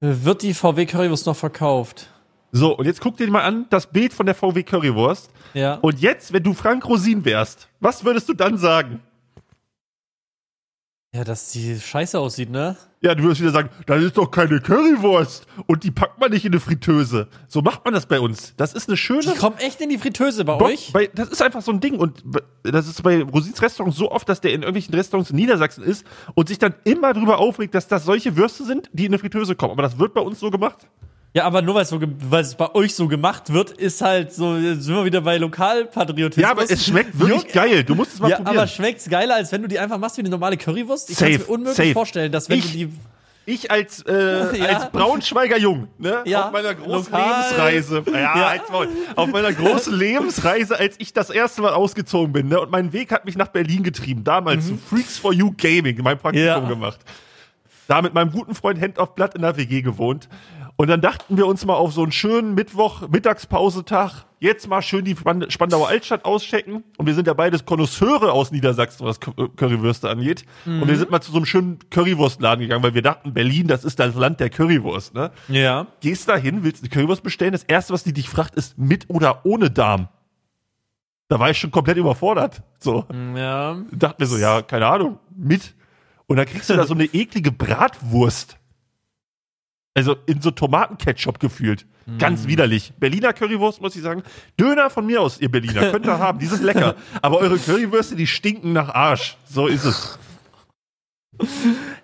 [0.00, 2.08] Wird die VW Currywurst noch verkauft?
[2.52, 5.30] So, und jetzt guck dir mal an, das Bild von der VW Currywurst.
[5.54, 5.74] Ja.
[5.74, 9.00] Und jetzt, wenn du Frank Rosin wärst, was würdest du dann sagen?
[11.12, 12.76] Ja, dass die scheiße aussieht, ne?
[13.00, 16.44] Ja, du würdest wieder sagen, das ist doch keine Currywurst und die packt man nicht
[16.44, 17.26] in eine Fritteuse.
[17.48, 18.54] So macht man das bei uns.
[18.56, 19.22] Das ist eine schöne.
[19.22, 20.92] Die kommen echt in die Fritteuse bei Bock, euch?
[20.92, 22.22] Bei, das ist einfach so ein Ding und
[22.62, 26.06] das ist bei Rosins Restaurant so oft, dass der in irgendwelchen Restaurants in Niedersachsen ist
[26.34, 29.56] und sich dann immer darüber aufregt, dass das solche Würste sind, die in eine Fritteuse
[29.56, 29.72] kommen.
[29.72, 30.86] Aber das wird bei uns so gemacht.
[31.32, 34.32] Ja, aber nur weil es so, weil es bei euch so gemacht wird, ist halt
[34.32, 36.42] so, sind wir wieder bei Lokalpatriotismus.
[36.42, 37.84] Ja, aber es schmeckt wirklich Jung, geil.
[37.84, 38.58] Du musst es mal ja, probieren.
[38.58, 41.08] aber schmeckt's geiler, als wenn du die einfach machst wie eine normale Currywurst?
[41.08, 41.92] Ich kann mir unmöglich safe.
[41.92, 42.92] vorstellen, dass wenn ich, du die
[43.46, 44.64] ich als, äh, ja.
[44.66, 46.46] als Braunschweiger Jung, ne, ja.
[46.46, 47.42] auf meiner großen Lokal.
[47.42, 48.62] Lebensreise, ja, ja.
[49.16, 53.12] auf meiner großen Lebensreise, als ich das erste Mal ausgezogen bin, ne, und mein Weg
[53.12, 54.68] hat mich nach Berlin getrieben, damals mhm.
[54.68, 56.60] zu Freaks for You Gaming, mein Praktikum ja.
[56.60, 57.00] gemacht.
[57.88, 60.28] Da mit meinem guten Freund Hand auf Blatt in der WG gewohnt.
[60.80, 65.04] Und dann dachten wir uns mal auf so einen schönen Mittwoch, Mittagspausetag, jetzt mal schön
[65.04, 65.14] die
[65.48, 66.84] Spandauer Altstadt auschecken.
[66.96, 70.46] Und wir sind ja beides Konnoisseure aus Niedersachsen, was Currywürste angeht.
[70.64, 70.80] Mhm.
[70.80, 73.84] Und wir sind mal zu so einem schönen Currywurstladen gegangen, weil wir dachten, Berlin, das
[73.84, 75.32] ist das Land der Currywurst, ne?
[75.48, 75.86] Ja.
[76.00, 77.52] Gehst da hin, willst eine Currywurst bestellen.
[77.52, 80.08] Das erste, was die dich fragt, ist mit oder ohne Darm.
[81.28, 82.62] Da war ich schon komplett überfordert.
[82.78, 83.04] So.
[83.36, 83.76] Ja.
[83.92, 85.74] Dachten wir so, ja, keine Ahnung, mit.
[86.26, 88.56] Und dann kriegst du da so eine eklige Bratwurst.
[90.00, 91.84] Also in so Tomatenketchup gefühlt.
[92.06, 92.16] Mm.
[92.16, 92.94] Ganz widerlich.
[92.98, 94.22] Berliner Currywurst, muss ich sagen.
[94.58, 95.90] Döner von mir aus, ihr Berliner.
[95.90, 96.38] Könnt ihr haben.
[96.38, 96.94] Die sind lecker.
[97.20, 99.36] Aber eure Currywürste, die stinken nach Arsch.
[99.46, 100.18] So ist es.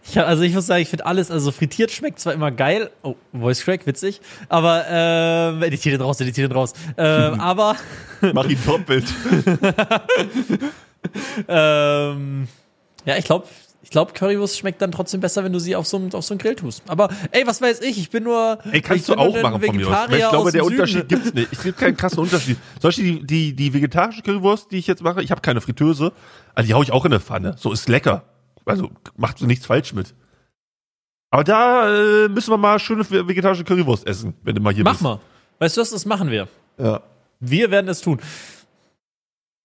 [0.07, 3.17] Ich, also ich muss sagen, ich finde alles, also frittiert schmeckt zwar immer geil, oh,
[3.33, 7.77] Voice Crack, witzig, aber ähm, editiert den raus, editiert raus, ähm, aber
[8.33, 9.05] Mach ihn doppelt.
[11.49, 12.49] ähm,
[13.05, 13.47] ja, ich glaube,
[13.87, 16.41] ich glaube, Currywurst schmeckt dann trotzdem besser, wenn du sie auf so, auf so einen
[16.41, 16.83] Grill tust.
[16.89, 18.59] Aber ey, was weiß ich, ich bin nur.
[18.73, 20.09] Ey, kannst du auch machen von mir aus.
[20.11, 21.09] Ich glaube, der Unterschied Süden.
[21.09, 21.53] gibt's nicht.
[21.53, 22.57] Es gibt keinen krassen Unterschied.
[22.81, 26.13] Zum Beispiel die, die, die vegetarische Currywurst, die ich jetzt mache, ich habe keine Fritteuse,
[26.57, 27.55] also die hau ich auch in eine Pfanne.
[27.61, 28.25] So ist lecker.
[28.65, 30.17] Also macht so nichts falsch mit.
[31.31, 34.95] Aber da äh, müssen wir mal schöne vegetarische Currywurst essen, wenn du mal hier Mach
[34.95, 35.03] bist.
[35.05, 35.21] Mach mal.
[35.61, 36.49] Weißt du was, das machen wir.
[36.77, 37.03] Ja.
[37.39, 38.21] Wir werden es tun.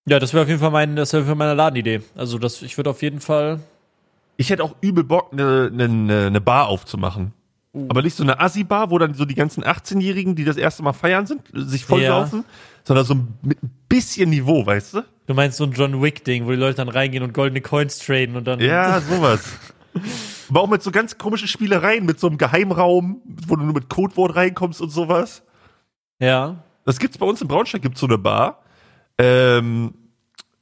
[0.06, 2.04] Ja, das wäre auf jeden Fall mein, das wäre meine Ladenidee.
[2.16, 3.62] Also das, ich würde auf jeden Fall
[4.38, 7.34] ich hätte auch übel Bock, eine ne, ne, ne Bar aufzumachen.
[7.74, 7.88] Uh.
[7.90, 10.94] Aber nicht so eine Assi-Bar, wo dann so die ganzen 18-Jährigen, die das erste Mal
[10.94, 12.46] feiern sind, sich volllaufen, ja.
[12.84, 15.06] sondern so mit ein bisschen Niveau, weißt du?
[15.28, 18.36] Du meinst so ein John Wick-Ding, wo die Leute dann reingehen und goldene Coins traden
[18.36, 18.60] und dann.
[18.60, 19.44] Ja, sowas.
[20.50, 23.90] Aber auch mit so ganz komischen Spielereien, mit so einem Geheimraum, wo du nur mit
[23.90, 25.44] Codewort reinkommst und sowas.
[26.20, 26.64] Ja.
[26.84, 28.64] Das gibt's bei uns in Braunschweig, gibt's so eine Bar.
[29.18, 29.94] Ähm,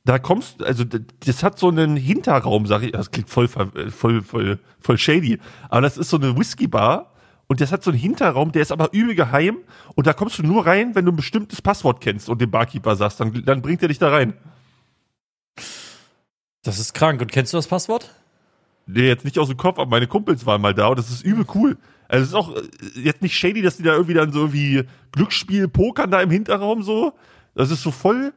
[0.09, 4.57] da kommst, also das hat so einen Hinterraum, sag ich, das klingt voll, voll, voll,
[4.79, 5.37] voll shady,
[5.69, 7.13] aber das ist so eine Whisky-Bar
[7.45, 9.59] und das hat so einen Hinterraum, der ist aber übel geheim
[9.93, 12.95] und da kommst du nur rein, wenn du ein bestimmtes Passwort kennst und dem Barkeeper
[12.95, 14.33] sagst, dann, dann bringt er dich da rein.
[16.63, 17.21] Das ist krank.
[17.21, 18.09] Und kennst du das Passwort?
[18.87, 21.23] Nee, jetzt nicht aus dem Kopf, aber meine Kumpels waren mal da und das ist
[21.23, 21.77] übel cool.
[22.07, 22.63] Also es ist auch äh,
[22.95, 26.81] jetzt nicht shady, dass die da irgendwie dann so wie Glücksspiel, Pokern da im Hinterraum
[26.81, 27.13] so.
[27.53, 28.33] Das ist so voll,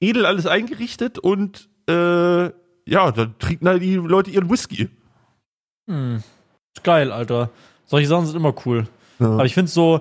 [0.00, 2.44] edel alles eingerichtet und äh,
[2.86, 4.88] ja, dann trinken halt die Leute ihren Whisky.
[5.88, 6.22] Hm.
[6.74, 7.50] Ist geil, Alter.
[7.86, 8.88] Solche Sachen sind immer cool.
[9.18, 9.26] Ja.
[9.26, 10.00] Aber ich finde so,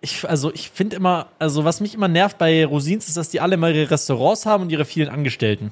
[0.00, 3.40] ich, also ich finde immer, also was mich immer nervt bei Rosins ist, dass die
[3.40, 5.70] alle mal ihre Restaurants haben und ihre vielen Angestellten.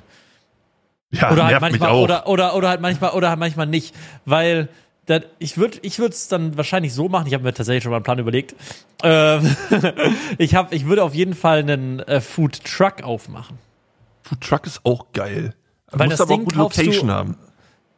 [1.11, 3.95] Ja, oder halt manchmal oder, oder oder halt manchmal oder halt manchmal nicht,
[4.25, 4.71] weil
[5.21, 7.27] das, ich würde ich würde es dann wahrscheinlich so machen.
[7.27, 8.55] Ich habe mir tatsächlich schon mal einen Plan überlegt.
[9.03, 9.57] Ähm,
[10.39, 13.59] ich habe ich würde auf jeden Fall einen äh, Food Truck aufmachen.
[14.23, 15.55] Food Truck ist auch geil.
[15.91, 17.39] Weil das aber Ding auch gute Location du, haben.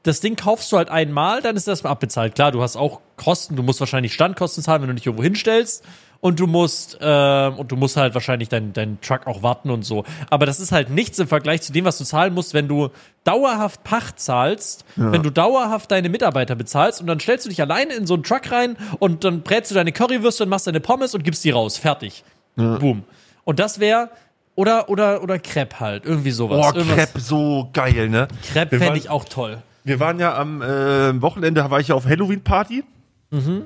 [0.03, 2.35] Das Ding kaufst du halt einmal, dann ist das mal abbezahlt.
[2.35, 5.85] Klar, du hast auch Kosten, du musst wahrscheinlich Standkosten zahlen, wenn du nicht irgendwo hinstellst
[6.25, 9.83] und du musst äh, und du musst halt wahrscheinlich deinen dein Truck auch warten und
[9.83, 10.05] so.
[10.31, 12.89] Aber das ist halt nichts im Vergleich zu dem, was du zahlen musst, wenn du
[13.25, 15.13] dauerhaft Pacht zahlst, ja.
[15.13, 18.23] wenn du dauerhaft deine Mitarbeiter bezahlst und dann stellst du dich alleine in so einen
[18.23, 21.51] Truck rein und dann brätst du deine Currywürste und machst deine Pommes und gibst die
[21.51, 21.77] raus.
[21.77, 22.25] Fertig.
[22.57, 22.79] Ja.
[22.79, 23.05] Boom.
[23.45, 24.09] Und das wäre
[24.55, 26.73] oder oder oder Crepe halt, irgendwie sowas.
[26.73, 28.29] Boah, Crepe so geil, ne?
[28.51, 29.59] Crepe fände ich auch toll.
[29.85, 32.83] Wir waren ja am äh, Wochenende, war ich ja auf Halloween Party.
[33.31, 33.65] Mhm.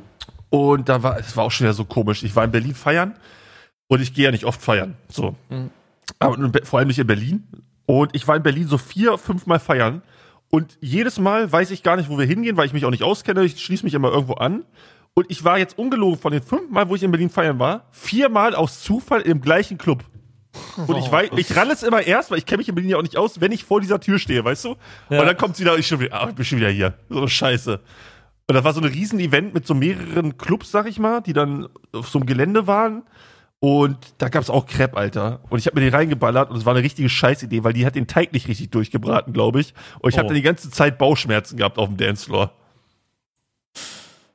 [0.51, 2.23] Und da war, es war auch schon wieder so komisch.
[2.23, 3.15] Ich war in Berlin feiern
[3.89, 4.97] und ich gehe ja nicht oft feiern.
[5.09, 5.37] So.
[5.51, 5.71] Mhm.
[6.19, 7.47] Aber vor allem nicht in Berlin.
[7.87, 10.03] Und ich war in Berlin so vier, fünf Mal feiern.
[10.51, 13.03] Und jedes Mal weiß ich gar nicht, wo wir hingehen, weil ich mich auch nicht
[13.03, 13.45] auskenne.
[13.45, 14.65] Ich schließe mich immer irgendwo an.
[15.15, 17.87] Und ich war jetzt ungelogen von den fünf Mal, wo ich in Berlin feiern war,
[17.91, 20.05] viermal aus Zufall im gleichen Club.
[20.87, 22.97] Und ich weiß, ich ralle es immer erst, weil ich kenne mich in Berlin ja
[22.99, 24.77] auch nicht aus, wenn ich vor dieser Tür stehe, weißt du?
[25.11, 25.21] Ja.
[25.21, 26.95] Und dann kommt sie da, ich, schon wieder, ah, ich bin schon wieder hier.
[27.09, 27.81] So eine Scheiße.
[28.49, 31.69] Und das war so ein Riesen-Event mit so mehreren Clubs, sag ich mal, die dann
[31.93, 33.03] auf so einem Gelände waren.
[33.61, 35.41] Und da gab's auch Crepe, Alter.
[35.51, 37.95] Und ich habe mir den reingeballert und es war eine richtige Scheißidee, weil die hat
[37.95, 39.75] den Teig nicht richtig durchgebraten, glaube ich.
[39.99, 40.19] Und ich oh.
[40.19, 42.53] habe dann die ganze Zeit Bauchschmerzen gehabt auf dem Dancefloor.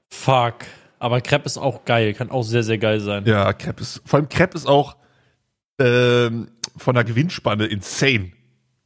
[0.09, 0.65] Fuck.
[0.99, 3.25] Aber Crepe ist auch geil, kann auch sehr, sehr geil sein.
[3.25, 4.95] Ja, Crepe ist, vor allem Crepe ist auch
[5.79, 8.31] ähm, von der Gewinnspanne insane.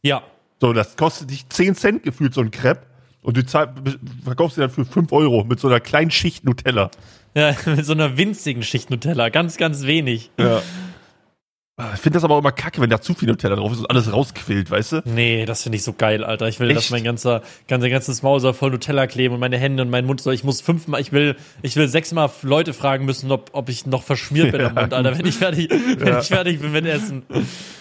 [0.04, 0.24] Ja.
[0.62, 2.88] So, das kostet dich 10 Cent gefühlt, so ein Crepe.
[3.28, 3.74] Und du zahl,
[4.24, 6.90] verkaufst sie dann für 5 Euro mit so einer kleinen Schicht Nutella.
[7.36, 9.28] Ja, mit so einer winzigen Schicht Nutella.
[9.28, 10.32] Ganz, ganz wenig.
[10.40, 10.62] Ja.
[11.80, 13.78] Ah, ich finde das aber auch immer kacke, wenn da zu viel Nutella drauf ist
[13.78, 15.02] und alles rausquillt, weißt du?
[15.06, 16.48] Nee, das finde ich so geil, Alter.
[16.48, 16.78] Ich will, Echt?
[16.78, 20.04] dass mein ganzer, ganzer ganzes Maul soll voll Nutella kleben und meine Hände und mein
[20.08, 20.34] Mund soll.
[20.34, 24.02] Ich muss fünfmal, ich will, ich will sechsmal Leute fragen müssen, ob, ob ich noch
[24.02, 24.70] verschmiert bin ja.
[24.70, 26.20] am Mund, Alter, wenn ich fertig, wenn ja.
[26.20, 27.22] ich fertig bin mit Essen.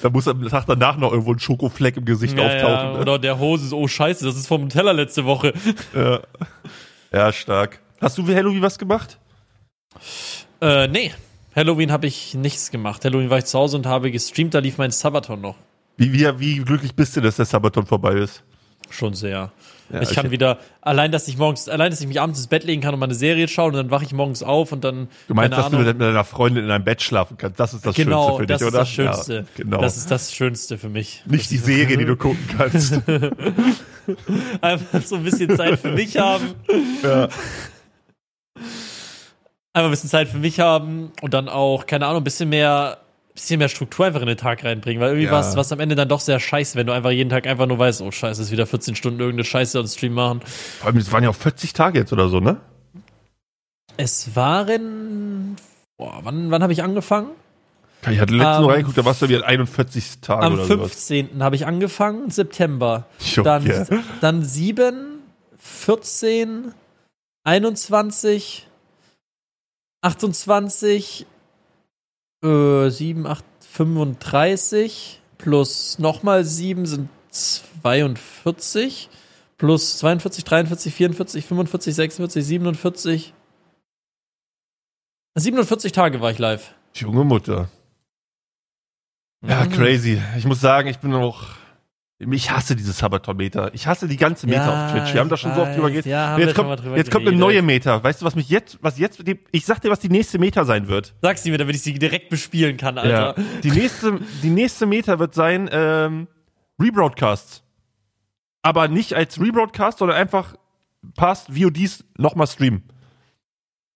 [0.02, 2.88] Da muss am Tag danach noch irgendwo ein Schokofleck im Gesicht ja, auftauchen.
[2.88, 2.92] Ja.
[2.92, 2.98] Ne?
[2.98, 5.54] Oder der Hose so, oh Scheiße, das ist vom Nutella letzte Woche.
[5.94, 6.20] Ja.
[7.14, 7.80] Ja, stark.
[7.98, 9.18] Hast du für Halloween was gemacht?
[10.60, 11.12] Äh, nee.
[11.56, 13.04] Halloween habe ich nichts gemacht.
[13.04, 15.56] Halloween war ich zu Hause und habe gestreamt, da lief mein Sabaton noch.
[15.96, 18.44] Wie, wie, wie glücklich bist du, dass der Sabaton vorbei ist?
[18.90, 19.50] Schon sehr.
[19.92, 22.64] Ja, ich kann wieder, allein, dass ich morgens, allein, dass ich mich abends ins Bett
[22.64, 25.08] legen kann und meine Serie schauen und dann wache ich morgens auf und dann.
[25.28, 27.58] Du meinst, dass Ahnung, du mit deiner Freundin in einem Bett schlafen kannst?
[27.58, 28.78] Das ist das genau, Schönste für dich, oder?
[28.78, 29.34] Das ist das Schönste.
[29.34, 29.80] Ja, genau.
[29.80, 31.22] Das ist das Schönste für mich.
[31.26, 33.00] Nicht die Serie, die du gucken kannst.
[34.60, 36.54] Einfach so ein bisschen Zeit für mich haben.
[37.02, 37.28] Ja
[39.76, 42.96] einfach ein bisschen Zeit für mich haben und dann auch, keine Ahnung, ein bisschen mehr,
[43.34, 45.32] bisschen mehr Struktur einfach in den Tag reinbringen, weil irgendwie ja.
[45.32, 47.78] was, was am Ende dann doch sehr scheiße, wenn du einfach jeden Tag einfach nur
[47.78, 50.40] weißt, oh scheiße, ist wieder 14 Stunden irgendeine Scheiße und Stream machen.
[50.78, 52.56] Vor allem, es waren ja auch 40 Tage jetzt oder so, ne?
[53.98, 55.56] Es waren,
[55.98, 57.28] boah, wann, wann habe ich angefangen?
[58.10, 60.68] Ich hatte letztens um, noch reingeguckt, da warst du wieder 41 Tage am oder Am
[60.68, 61.42] 15.
[61.42, 63.04] habe ich angefangen, September.
[63.42, 63.86] Dann,
[64.22, 65.18] dann 7,
[65.58, 66.72] 14,
[67.44, 68.66] 21,
[70.06, 71.26] 28,
[72.44, 79.10] äh, 7, 8, 35 plus nochmal 7 sind 42
[79.58, 83.34] plus 42, 43, 44, 45, 46, 47.
[85.34, 86.74] 47 Tage war ich live.
[86.94, 87.68] Junge Mutter.
[89.46, 89.70] Ja, mhm.
[89.70, 90.22] crazy.
[90.38, 91.56] Ich muss sagen, ich bin noch
[92.18, 93.74] ich hasse dieses Sabaton-Meter.
[93.74, 95.12] Ich hasse die ganze Meta ja, auf Twitch.
[95.12, 96.06] Wir haben da schon so oft drüber geredet.
[96.06, 98.02] Ja, jetzt kommt, jetzt kommt eine neue Meta.
[98.02, 100.88] Weißt du, was mich jetzt, was jetzt, ich sag dir, was die nächste Meta sein
[100.88, 101.14] wird.
[101.20, 103.38] Sag's mir, damit ich sie direkt bespielen kann, Alter.
[103.38, 103.44] Ja.
[103.62, 106.26] Die nächste, die nächste Meta wird sein, ähm,
[106.80, 107.62] Rebroadcasts.
[108.62, 110.56] Aber nicht als Rebroadcast, sondern einfach
[111.16, 112.82] Past VODs nochmal streamen.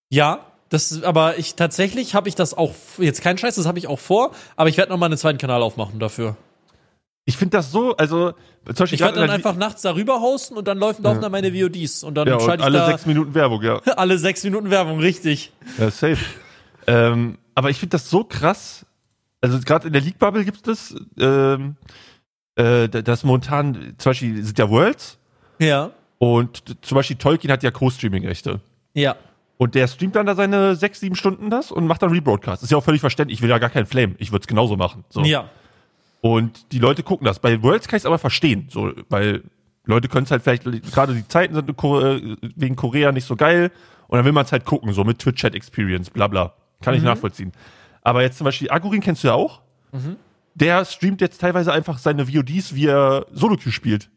[0.09, 3.87] Ja, das, aber ich tatsächlich habe ich das auch, jetzt kein Scheiß, das habe ich
[3.87, 6.37] auch vor, aber ich werde nochmal einen zweiten Kanal aufmachen dafür.
[7.31, 8.33] Ich finde das so, also
[8.65, 11.21] zum Beispiel ich werde dann einfach nachts darüber hosten und dann laufen, laufen ja.
[11.21, 13.77] dann meine VODs und dann ja, schalte ich alle da sechs Minuten Werbung, ja.
[13.95, 15.53] alle sechs Minuten Werbung, richtig.
[15.79, 16.17] Ja, safe.
[16.87, 18.85] ähm, aber ich finde das so krass.
[19.39, 21.77] Also gerade in der League Bubble gibt es ähm,
[22.55, 25.17] äh, das momentan zum Beispiel sind ja Worlds.
[25.59, 25.91] Ja.
[26.17, 28.59] Und zum Beispiel Tolkien hat ja Co-Streaming-Rechte.
[28.93, 29.15] Ja.
[29.57, 32.63] Und der streamt dann da seine sechs, sieben Stunden das und macht dann Rebroadcast.
[32.63, 33.39] Ist ja auch völlig verständlich.
[33.39, 34.15] Ich will ja gar keinen Flame.
[34.17, 35.05] Ich würde es genauso machen.
[35.09, 35.21] So.
[35.21, 35.49] Ja.
[36.21, 37.39] Und die Leute gucken das.
[37.39, 39.43] Bei Worlds kann ich es aber verstehen, so, weil
[39.85, 41.67] Leute können es halt vielleicht, gerade die Zeiten sind
[42.55, 43.71] wegen Korea nicht so geil
[44.07, 46.53] und dann will man es halt gucken, so mit Twitch-Chat-Experience, bla bla.
[46.81, 46.99] Kann mhm.
[46.99, 47.51] ich nachvollziehen.
[48.03, 49.61] Aber jetzt zum Beispiel, Agurin kennst du ja auch.
[49.91, 50.17] Mhm.
[50.53, 54.09] Der streamt jetzt teilweise einfach seine VODs, wie er Solo-Queue spielt.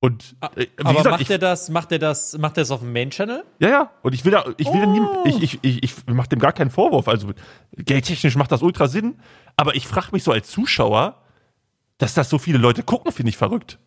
[0.00, 2.70] Und äh, wie aber gesagt, macht ich, er das, macht er das, macht er das
[2.70, 3.44] auf dem Main-Channel?
[3.58, 3.90] Ja, ja.
[4.02, 5.22] Und ich will da, ich will oh.
[5.24, 7.08] nie, ich, ich, ich, ich mach dem gar keinen Vorwurf.
[7.08, 7.28] Also
[7.72, 9.18] geldtechnisch macht das ultra Sinn.
[9.56, 11.22] Aber ich frage mich so als Zuschauer,
[11.98, 13.78] dass das so viele Leute gucken, finde ich verrückt.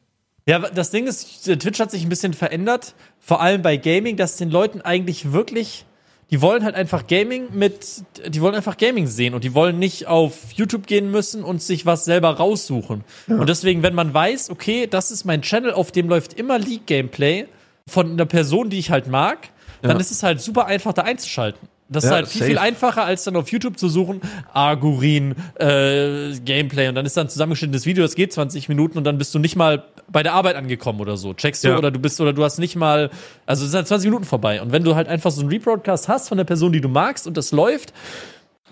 [0.48, 4.36] Ja, das Ding ist, Twitch hat sich ein bisschen verändert, vor allem bei Gaming, dass
[4.36, 5.86] den Leuten eigentlich wirklich,
[6.32, 10.08] die wollen halt einfach Gaming mit, die wollen einfach Gaming sehen und die wollen nicht
[10.08, 13.04] auf YouTube gehen müssen und sich was selber raussuchen.
[13.28, 13.36] Ja.
[13.38, 16.86] Und deswegen, wenn man weiß, okay, das ist mein Channel, auf dem läuft immer League
[16.86, 17.46] Gameplay
[17.88, 19.50] von einer Person, die ich halt mag,
[19.82, 19.98] dann ja.
[19.98, 21.69] ist es halt super einfach da einzuschalten.
[21.92, 22.52] Das ja, ist halt viel, safe.
[22.52, 24.22] viel einfacher, als dann auf YouTube zu suchen,
[24.54, 29.06] Argurin, äh, Gameplay und dann ist dann ein zusammengeschnittenes Video, das geht 20 Minuten und
[29.06, 31.34] dann bist du nicht mal bei der Arbeit angekommen oder so.
[31.34, 31.78] Checkst du ja.
[31.78, 33.10] oder du bist oder du hast nicht mal,
[33.48, 34.62] also es sind halt 20 Minuten vorbei.
[34.62, 37.26] Und wenn du halt einfach so einen Rebroadcast hast von der Person, die du magst
[37.26, 37.92] und das läuft,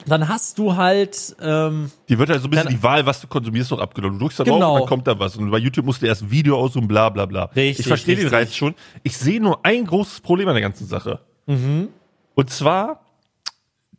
[0.06, 1.36] dann hast du halt.
[1.42, 4.20] Ähm, die wird halt so ein bisschen dann, die Wahl, was du konsumierst, noch abgenommen.
[4.20, 4.60] Du drückst da genau.
[4.60, 5.36] drauf und dann kommt da was.
[5.38, 7.46] Und bei YouTube musst du erst ein Video aussuchen, bla bla bla.
[7.46, 8.76] Richtig, ich verstehe den Reiz schon.
[9.04, 11.20] Ich sehe nur ein großes Problem an der ganzen Sache.
[11.48, 11.90] Mhm.
[12.36, 13.02] Und zwar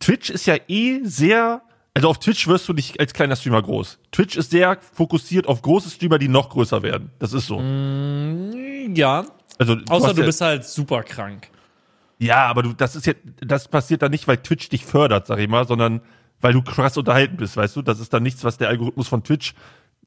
[0.00, 1.62] Twitch ist ja eh sehr,
[1.94, 3.98] Also auf Twitch wirst du nicht als kleiner Streamer groß.
[4.12, 7.10] Twitch ist sehr fokussiert auf große Streamer, die noch größer werden.
[7.18, 7.58] Das ist so.
[7.58, 9.24] Mm, ja.
[9.58, 11.48] Also, du Außer du ja, bist halt super krank.
[12.18, 15.38] Ja, aber du, das ist ja, das passiert dann nicht, weil Twitch dich fördert, sag
[15.38, 16.00] ich mal, sondern
[16.40, 17.82] weil du krass unterhalten bist, weißt du?
[17.82, 19.54] Das ist dann nichts, was der Algorithmus von Twitch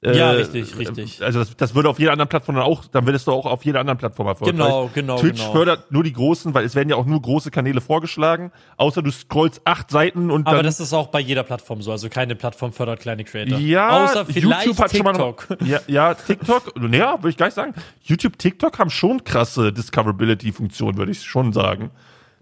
[0.04, 1.22] äh, ja, richtig, richtig.
[1.22, 3.64] Also das, das würde auf jeder anderen Plattform dann auch, dann würdest du auch auf
[3.64, 4.58] jeder anderen Plattform erfolgreich.
[4.58, 5.18] Genau, genau.
[5.20, 5.52] Twitch genau.
[5.52, 9.12] fördert nur die großen, weil es werden ja auch nur große Kanäle vorgeschlagen, außer du
[9.12, 12.36] scrollst acht Seiten und Aber dann, das ist auch bei jeder Plattform so, also keine
[12.36, 13.60] Plattform fördert kleine Creator.
[13.60, 15.46] Ja, außer vielleicht YouTube hat TikTok.
[15.48, 17.76] Schon mal, ja, ja, TikTok, naja, würde ich gar nicht sagen.
[18.02, 21.92] YouTube, TikTok haben schon krasse Discoverability-Funktionen, würde ich schon sagen.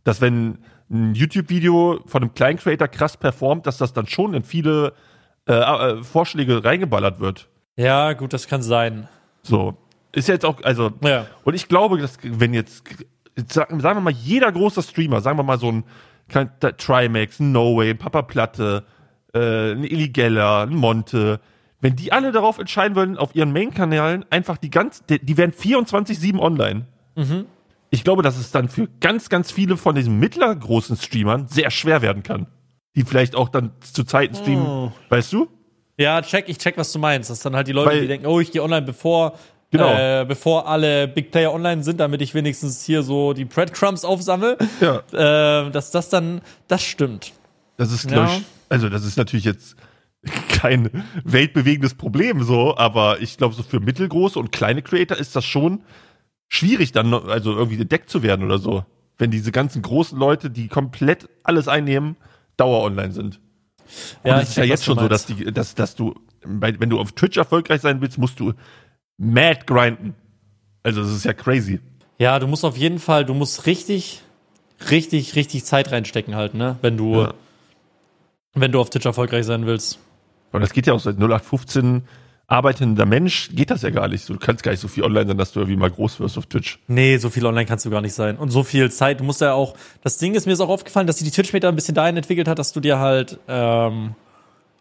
[0.05, 4.43] Dass wenn ein YouTube-Video von einem kleinen Creator krass performt, dass das dann schon in
[4.43, 4.93] viele
[5.49, 7.49] äh, äh, Vorschläge reingeballert wird.
[7.75, 9.07] Ja, gut, das kann sein.
[9.41, 9.75] So.
[10.11, 11.25] Ist jetzt auch, also, ja.
[11.43, 12.83] und ich glaube, dass, wenn jetzt,
[13.47, 15.83] sagen, wir mal, jeder große Streamer, sagen wir mal so ein,
[16.27, 18.83] kein, Trimax, ein No Way, ein Papa Platte,
[19.33, 21.39] äh, ein Illigella, ein Monte,
[21.81, 25.51] wenn die alle darauf entscheiden würden, auf ihren Main-Kanälen einfach die ganz, die, die wären
[25.51, 26.85] 24-7 online.
[27.15, 27.45] Mhm.
[27.89, 32.03] Ich glaube, dass es dann für ganz, ganz viele von diesen mittlergroßen Streamern sehr schwer
[32.03, 32.47] werden kann.
[32.95, 34.91] Die vielleicht auch dann zu Zeiten streamen, oh.
[35.09, 35.47] weißt du?
[35.97, 37.29] Ja, check, ich check, was du meinst.
[37.29, 39.37] Das sind halt die Leute, Weil, die denken, oh, ich gehe online, bevor,
[39.69, 39.93] genau.
[39.93, 44.57] äh, bevor alle Big Player online sind, damit ich wenigstens hier so die Breadcrumbs aufsammle.
[44.79, 45.01] Ja.
[45.11, 47.33] Äh, dass das dann, das stimmt.
[47.77, 48.25] Das ist, ja.
[48.25, 49.75] ich, also das ist natürlich jetzt
[50.49, 50.89] kein
[51.23, 55.81] weltbewegendes Problem so, aber ich glaube, so für mittelgroße und kleine Creator ist das schon
[56.47, 58.85] schwierig, dann also irgendwie entdeckt zu werden oder so.
[59.17, 62.15] Wenn diese ganzen großen Leute, die komplett alles einnehmen,
[62.59, 63.39] Dauer online sind.
[64.23, 66.99] Und ja, es ist ja jetzt schon so, dass, die, dass, dass du, wenn du
[66.99, 68.53] auf Twitch erfolgreich sein willst, musst du
[69.17, 70.15] mad grinden.
[70.83, 71.79] Also das ist ja crazy.
[72.19, 74.21] Ja, du musst auf jeden Fall, du musst richtig,
[74.89, 76.77] richtig, richtig Zeit reinstecken halt, ne?
[76.81, 77.33] Wenn du, ja.
[78.53, 79.99] wenn du auf Twitch erfolgreich sein willst.
[80.51, 82.03] Und das geht ja auch seit 0815
[82.49, 84.27] arbeitender Mensch geht das ja gar nicht.
[84.27, 86.47] Du kannst gar nicht so viel online sein, dass du irgendwie mal groß wirst auf
[86.47, 86.79] Twitch.
[86.87, 88.37] Nee, so viel online kannst du gar nicht sein.
[88.37, 89.19] Und so viel Zeit.
[89.19, 91.69] Du musst ja auch, das Ding ist mir ist auch aufgefallen, dass sich die Twitch-Meter
[91.69, 94.15] ein bisschen dahin entwickelt hat, dass du dir halt ähm,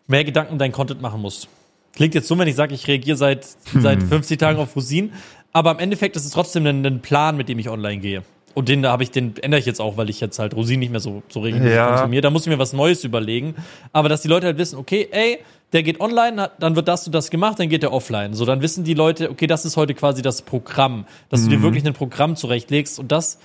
[0.07, 1.49] mehr Gedanken um deinen Content machen musst.
[1.95, 3.83] Klingt jetzt so, wenn ich sage, ich reagiere seit, hm.
[3.83, 5.13] seit 50 Tagen auf Rosinen,
[5.53, 8.23] aber im Endeffekt ist es trotzdem ein, ein Plan, mit dem ich online gehe.
[8.55, 10.91] Und den habe ich, den ändere ich jetzt auch, weil ich jetzt halt Rosinen nicht
[10.91, 11.91] mehr so, so regelmäßig ja.
[11.91, 12.23] konsumiere.
[12.23, 13.55] Da muss ich mir was Neues überlegen.
[13.93, 15.39] Aber dass die Leute halt wissen, okay, ey,
[15.73, 18.35] der geht online, dann wird das und das gemacht, dann geht der offline.
[18.35, 21.45] So, dann wissen die Leute, okay, das ist heute quasi das Programm, dass mhm.
[21.45, 21.63] du dir mhm.
[21.63, 23.39] wirklich ein Programm zurechtlegst und das,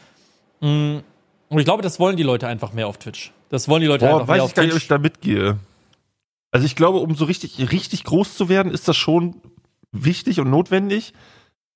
[0.61, 1.03] mh, mm,
[1.49, 3.31] und ich glaube, das wollen die Leute einfach mehr auf Twitch.
[3.49, 4.97] Das wollen die Leute Boah, einfach weiß mehr auf ich gar nicht, ob ich da
[4.97, 5.59] mitgehe.
[6.49, 9.35] Also ich glaube, um so richtig, richtig groß zu werden, ist das schon
[9.91, 11.13] wichtig und notwendig.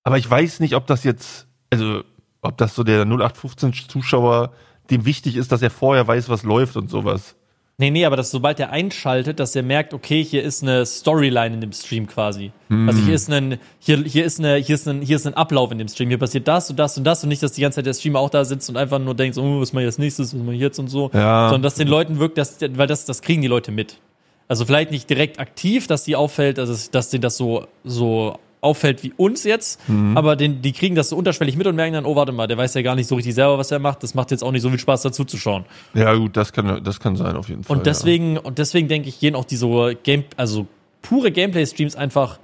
[0.04, 2.04] Aber ich weiß nicht, ob das jetzt, also,
[2.42, 4.54] ob das so der 0815 Zuschauer
[4.90, 7.36] dem wichtig ist, dass er vorher weiß, was läuft und sowas.
[7.80, 11.54] Nee, nee, aber dass sobald er einschaltet, dass er merkt, okay, hier ist eine Storyline
[11.54, 12.52] in dem Stream quasi.
[12.70, 12.90] Mm.
[12.90, 15.72] Also hier ist ein, hier, hier ist eine, hier ist ein, hier ist ein Ablauf
[15.72, 16.10] in dem Stream.
[16.10, 18.18] Hier passiert das und das und das und nicht, dass die ganze Zeit der Streamer
[18.18, 20.56] auch da sitzt und einfach nur denkt, oh, was mache ich als nächstes, was mache
[20.56, 21.12] ich jetzt und so.
[21.14, 21.50] Ja.
[21.50, 24.00] Sondern dass den Leuten wirkt, dass, weil das, das kriegen die Leute mit.
[24.48, 29.04] Also vielleicht nicht direkt aktiv, dass die auffällt, also dass denen das so, so auffällt
[29.04, 30.18] wie uns jetzt, mhm.
[30.18, 32.58] aber den, die kriegen das so unterschwellig mit und merken dann, oh, warte mal, der
[32.58, 34.04] weiß ja gar nicht so richtig selber, was er macht.
[34.04, 35.66] Das macht jetzt auch nicht so viel Spaß, dazu zu schauen.
[35.94, 37.78] Ja, gut, das kann, das kann sein, auf jeden Fall.
[37.78, 38.42] Und deswegen, ja.
[38.42, 40.66] und deswegen denke ich, gehen auch diese Game, also
[41.02, 42.40] pure Gameplay-Streams einfach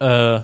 [0.00, 0.40] äh,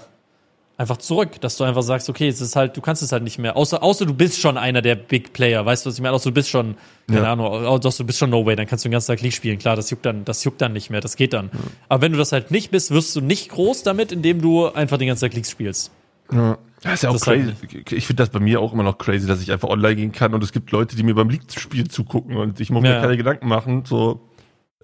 [0.79, 3.39] einfach zurück, dass du einfach sagst, okay, es ist halt, du kannst es halt nicht
[3.39, 3.57] mehr.
[3.57, 6.15] Außer, außer du bist schon einer der Big Player, weißt du, was ich meine?
[6.15, 6.77] Außer du bist schon,
[7.09, 7.33] keine ja.
[7.33, 9.59] Ahnung, außer du bist schon No Way, dann kannst du den ganzen Tag League spielen.
[9.59, 11.51] Klar, das juckt dann, das juckt dann nicht mehr, das geht dann.
[11.53, 11.59] Ja.
[11.89, 14.99] Aber wenn du das halt nicht bist, wirst du nicht groß damit, indem du einfach
[14.99, 15.91] den ganzen Tag League spielst.
[16.33, 16.57] Ja.
[16.83, 17.53] Das ist ja auch das crazy.
[17.73, 20.13] Halt ich finde das bei mir auch immer noch crazy, dass ich einfach online gehen
[20.13, 23.17] kann und es gibt Leute, die mir beim League-Spiel zugucken und ich muss mir keine
[23.17, 23.85] Gedanken machen.
[23.85, 24.21] So,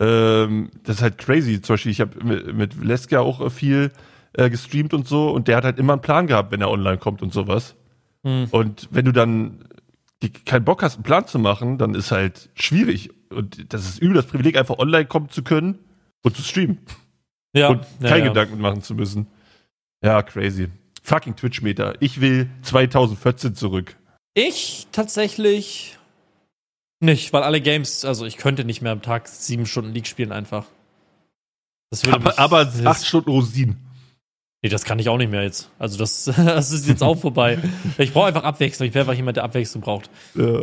[0.01, 1.63] ähm, das ist halt crazy.
[1.63, 3.93] Zum Beispiel, ich habe mit, mit Leska auch viel
[4.35, 6.99] äh, gestreamt und so und der hat halt immer einen Plan gehabt, wenn er online
[6.99, 7.75] kommt und sowas.
[8.23, 8.49] Mhm.
[8.51, 9.65] Und wenn du dann
[10.45, 13.11] keinen Bock hast, einen Plan zu machen, dann ist halt schwierig.
[13.31, 15.79] Und das ist übel, das Privileg, einfach online kommen zu können
[16.23, 16.79] und zu streamen.
[17.55, 17.69] Ja.
[17.69, 19.27] Und keine ja, Gedanken machen zu müssen.
[20.03, 20.69] Ja, crazy.
[21.03, 21.95] Fucking Twitch-Meter.
[22.01, 23.97] Ich will 2014 zurück.
[24.35, 25.99] Ich tatsächlich
[27.01, 30.33] nicht, weil alle Games, also ich könnte nicht mehr am Tag sieben Stunden League spielen
[30.33, 30.67] einfach.
[32.07, 33.84] aber, mich, aber acht Stunden Rosinen.
[34.65, 35.69] Nee, das kann ich auch nicht mehr jetzt.
[35.79, 37.59] Also das, das ist jetzt auch vorbei.
[37.99, 38.89] Ich brauche einfach Abwechslung.
[38.89, 40.09] Ich wäre einfach jemand, der Abwechslung braucht.
[40.35, 40.63] Ja.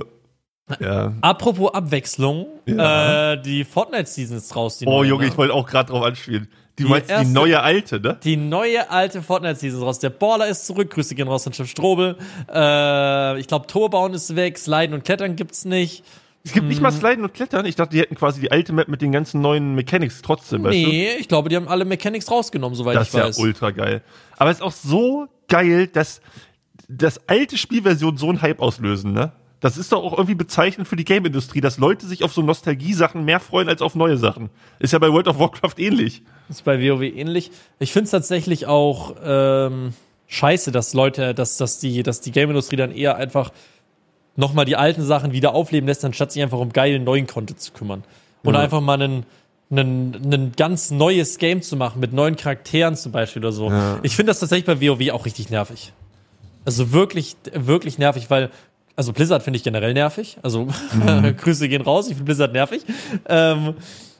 [0.79, 1.13] ja.
[1.21, 3.33] Apropos Abwechslung, ja.
[3.33, 4.81] äh, die Fortnite-Season ist raus.
[4.83, 5.29] oh neue, Junge, ne?
[5.29, 6.47] ich wollte auch gerade drauf anspielen.
[6.79, 8.17] Die, die meinst erste, die neue alte, ne?
[8.23, 9.99] Die neue alte Fortnite-Season ist raus.
[9.99, 10.89] Der Baller ist zurück.
[10.89, 12.17] Grüße gehen raus an Chef Strobel.
[12.51, 14.57] Äh, ich glaube, Torbauen ist weg.
[14.57, 16.03] Sliden und Klettern gibt's nicht.
[16.43, 16.95] Es gibt nicht mal mm.
[16.95, 17.65] Sliden und Klettern.
[17.65, 20.63] Ich dachte, die hätten quasi die alte Map mit den ganzen neuen Mechanics trotzdem.
[20.63, 21.21] Nee, weißt du?
[21.21, 23.21] ich glaube, die haben alle Mechanics rausgenommen, soweit das ich weiß.
[23.21, 24.01] Das ist ja ultra geil.
[24.37, 26.21] Aber es ist auch so geil, dass
[26.87, 29.33] das alte Spielversion so einen Hype auslösen, ne?
[29.61, 33.23] Das ist doch auch irgendwie bezeichnend für die Game-Industrie, dass Leute sich auf so Nostalgie-Sachen
[33.23, 34.49] mehr freuen als auf neue Sachen.
[34.79, 36.23] Ist ja bei World of Warcraft ähnlich.
[36.49, 37.51] Ist bei WoW ähnlich.
[37.77, 39.93] Ich finde es tatsächlich auch ähm,
[40.25, 43.51] scheiße, dass Leute, dass, dass die, dass die Game-Industrie dann eher einfach
[44.35, 47.71] nochmal die alten Sachen wieder aufleben lässt, anstatt sich einfach um geilen neuen Content zu
[47.71, 48.03] kümmern.
[48.43, 48.61] Und ja.
[48.61, 49.25] einfach mal einen,
[49.69, 53.69] einen, einen ganz neues Game zu machen, mit neuen Charakteren zum Beispiel oder so.
[53.69, 53.99] Ja.
[54.03, 55.93] Ich finde das tatsächlich bei WoW auch richtig nervig.
[56.65, 58.49] Also wirklich, wirklich nervig, weil
[58.95, 60.37] also Blizzard finde ich generell nervig.
[60.41, 61.35] Also mhm.
[61.37, 62.83] Grüße gehen raus, ich finde Blizzard nervig.
[63.27, 63.75] Ähm,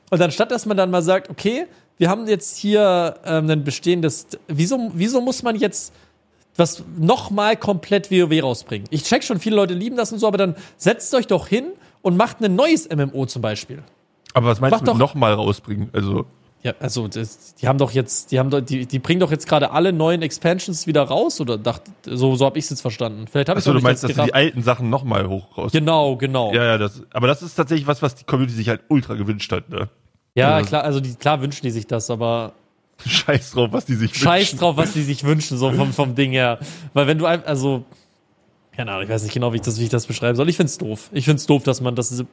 [0.10, 1.65] und anstatt dass man dann mal sagt, okay,
[1.97, 5.93] wir haben jetzt hier ähm, ein bestehendes, wieso, wieso muss man jetzt
[6.57, 8.87] was nochmal komplett WoW rausbringen?
[8.91, 11.65] Ich check schon, viele Leute lieben das und so, aber dann setzt euch doch hin
[12.01, 13.83] und macht ein neues MMO zum Beispiel.
[14.33, 15.89] Aber was meinst Macht du mit nochmal rausbringen?
[15.93, 16.25] Also
[16.63, 19.47] ja, also das, die haben doch jetzt, die haben doch, die, die bringen doch jetzt
[19.47, 23.25] gerade alle neuen Expansions wieder raus oder dachte, so, so habe ich es jetzt verstanden.
[23.27, 25.71] Vielleicht habe ich also, du meinst, dass die alten Sachen nochmal hoch raus.
[25.71, 26.53] Genau, genau.
[26.53, 29.51] Ja, ja, das, aber das ist tatsächlich was, was die Community sich halt ultra gewünscht
[29.51, 29.89] hat, ne?
[30.35, 32.53] Ja, also, klar, also die, klar wünschen die sich das, aber
[33.09, 34.23] Scheiß drauf, was die sich wünschen.
[34.23, 36.59] Scheiß drauf, was die sich wünschen, so vom, vom Ding her.
[36.93, 37.85] Weil wenn du einfach, also,
[38.71, 40.49] keine Ahnung, ich weiß nicht genau, wie ich das, wie ich das beschreiben soll.
[40.49, 41.09] Ich find's doof.
[41.11, 42.23] Ich find's doof, dass man das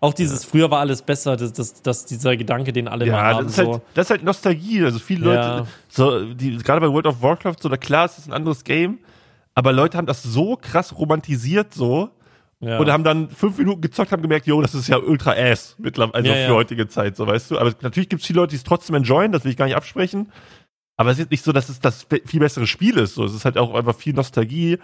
[0.00, 3.22] auch dieses früher war alles besser, das, das, das, dieser Gedanke, den alle ja, mal
[3.22, 3.44] haben.
[3.44, 3.72] Das ist, halt, so.
[3.72, 4.84] halt, das ist halt Nostalgie.
[4.84, 5.66] Also viele Leute, ja.
[5.88, 8.98] so, die, gerade bei World of Warcraft, so, da klar, es ist ein anderes Game,
[9.54, 12.10] aber Leute haben das so krass romantisiert, so,
[12.60, 12.78] ja.
[12.78, 16.14] und haben dann fünf Minuten gezockt, haben gemerkt, yo, das ist ja ultra ass mittlerweile,
[16.14, 17.58] also ja, für heutige Zeit, so, weißt du.
[17.58, 19.76] Aber natürlich gibt es viele Leute, die es trotzdem enjoyen, das will ich gar nicht
[19.76, 20.32] absprechen.
[20.96, 23.14] Aber es ist nicht so, dass es das viel bessere Spiel ist.
[23.14, 24.78] So, es ist halt auch einfach viel Nostalgie.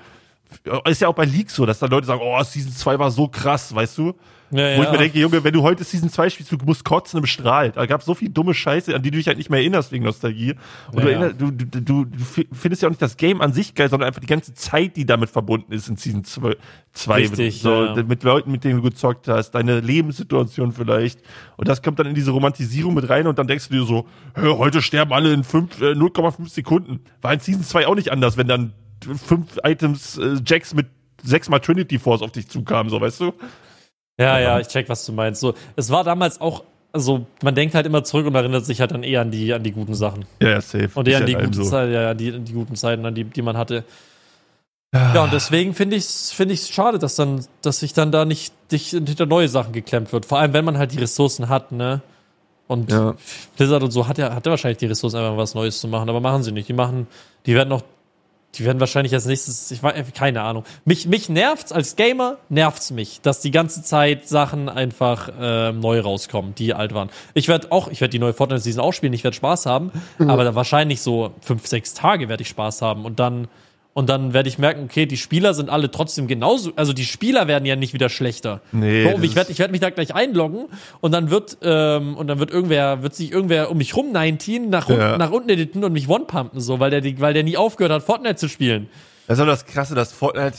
[0.85, 3.29] Ist ja auch bei League so, dass da Leute sagen, oh, Season 2 war so
[3.29, 4.15] krass, weißt du?
[4.53, 7.19] Ja, Wo ich mir denke, Junge, wenn du heute Season 2 spielst, du musst kotzen
[7.19, 7.71] im Strahl.
[7.71, 10.05] Da gab so viel dumme Scheiße, an die du dich halt nicht mehr erinnerst wegen
[10.05, 10.57] Nostalgie.
[10.93, 12.07] Und ja, du, erinnerst, du, du, du,
[12.53, 15.07] findest ja auch nicht das Game an sich geil, sondern einfach die ganze Zeit, die
[15.07, 16.55] damit verbunden ist in Season 2.
[17.15, 17.95] Richtig, so.
[18.07, 21.21] Mit Leuten, mit denen du gezockt hast, deine Lebenssituation vielleicht.
[21.57, 24.07] Und das kommt dann in diese Romantisierung mit rein und dann denkst du dir so,
[24.37, 27.01] heute sterben alle in 0,5 äh, Sekunden.
[27.23, 30.87] War in Season 2 auch nicht anders, wenn dann fünf Items äh, Jacks mit
[31.23, 33.33] sechsmal Trinity Force auf dich zukamen, so weißt du?
[34.19, 35.41] Ja, ja, ich check, was du meinst.
[35.41, 38.91] So, es war damals auch, also man denkt halt immer zurück und erinnert sich halt
[38.91, 40.25] dann eher an die, an die guten Sachen.
[40.41, 40.91] Ja, ja safe.
[40.95, 41.65] Und eher an die guten so.
[41.65, 43.85] Zeiten, ja, die, die guten Zeiten, an die, die man hatte.
[44.95, 48.13] Ja, ja und deswegen finde ich es find ich's schade, dass dann, dass sich dann
[48.13, 50.27] da nicht dich hinter neue Sachen geklemmt wird.
[50.27, 52.03] Vor allem, wenn man halt die Ressourcen hat, ne?
[52.69, 53.15] Und ja.
[53.57, 56.09] Blizzard und so hat ja, hat ja wahrscheinlich die Ressourcen, einfach was Neues zu machen,
[56.09, 56.69] aber machen sie nicht.
[56.69, 57.07] Die machen,
[57.47, 57.83] die werden noch
[58.55, 60.65] die werden wahrscheinlich als nächstes, ich weiß, keine Ahnung.
[60.85, 66.01] Mich, mich nervt's als Gamer, nervt's mich, dass die ganze Zeit Sachen einfach äh, neu
[66.01, 67.09] rauskommen, die alt waren.
[67.35, 70.29] Ich werde auch, ich werde die neue Fortnite-Season auch spielen, ich werde Spaß haben, mhm.
[70.29, 73.49] aber wahrscheinlich so fünf, sechs Tage werde ich Spaß haben und dann
[73.95, 76.73] und dann werde ich merken, okay, die Spieler sind alle trotzdem genauso.
[76.77, 78.61] Also die Spieler werden ja nicht wieder schlechter.
[78.73, 79.05] Nee.
[79.05, 80.67] Bro, ich werde ich werd mich da gleich einloggen
[81.01, 84.71] und dann wird ähm, und dann wird irgendwer wird sich irgendwer um mich rum 19
[84.71, 85.19] nach, ja.
[85.19, 88.37] nach unten editen und mich one-pumpen so, weil der weil der nie aufgehört hat Fortnite
[88.37, 88.89] zu spielen.
[89.27, 90.59] Das ist aber das krasse, dass Fortnite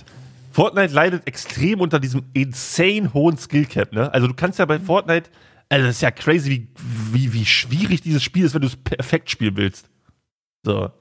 [0.52, 4.14] Fortnite leidet extrem unter diesem insane hohen Skillcap, ne?
[4.14, 5.30] Also du kannst ja bei Fortnite
[5.74, 6.68] also das ist ja crazy, wie,
[7.14, 9.90] wie, wie schwierig dieses Spiel ist, wenn du es perfekt spielen willst.
[10.64, 10.92] So.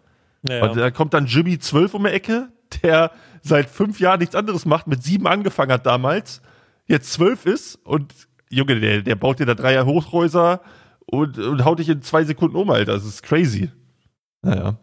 [0.48, 2.48] Ja, Und da kommt dann Jimmy 12 um die Ecke,
[2.82, 6.42] der seit fünf Jahren nichts anderes macht, mit sieben angefangen hat damals,
[6.86, 8.12] jetzt zwölf ist und
[8.50, 10.60] Junge, der, der baut dir da Dreier Hochhäuser
[11.06, 12.92] und, und haut dich in zwei Sekunden um, Alter.
[12.92, 13.70] Das ist crazy.
[14.42, 14.76] Naja.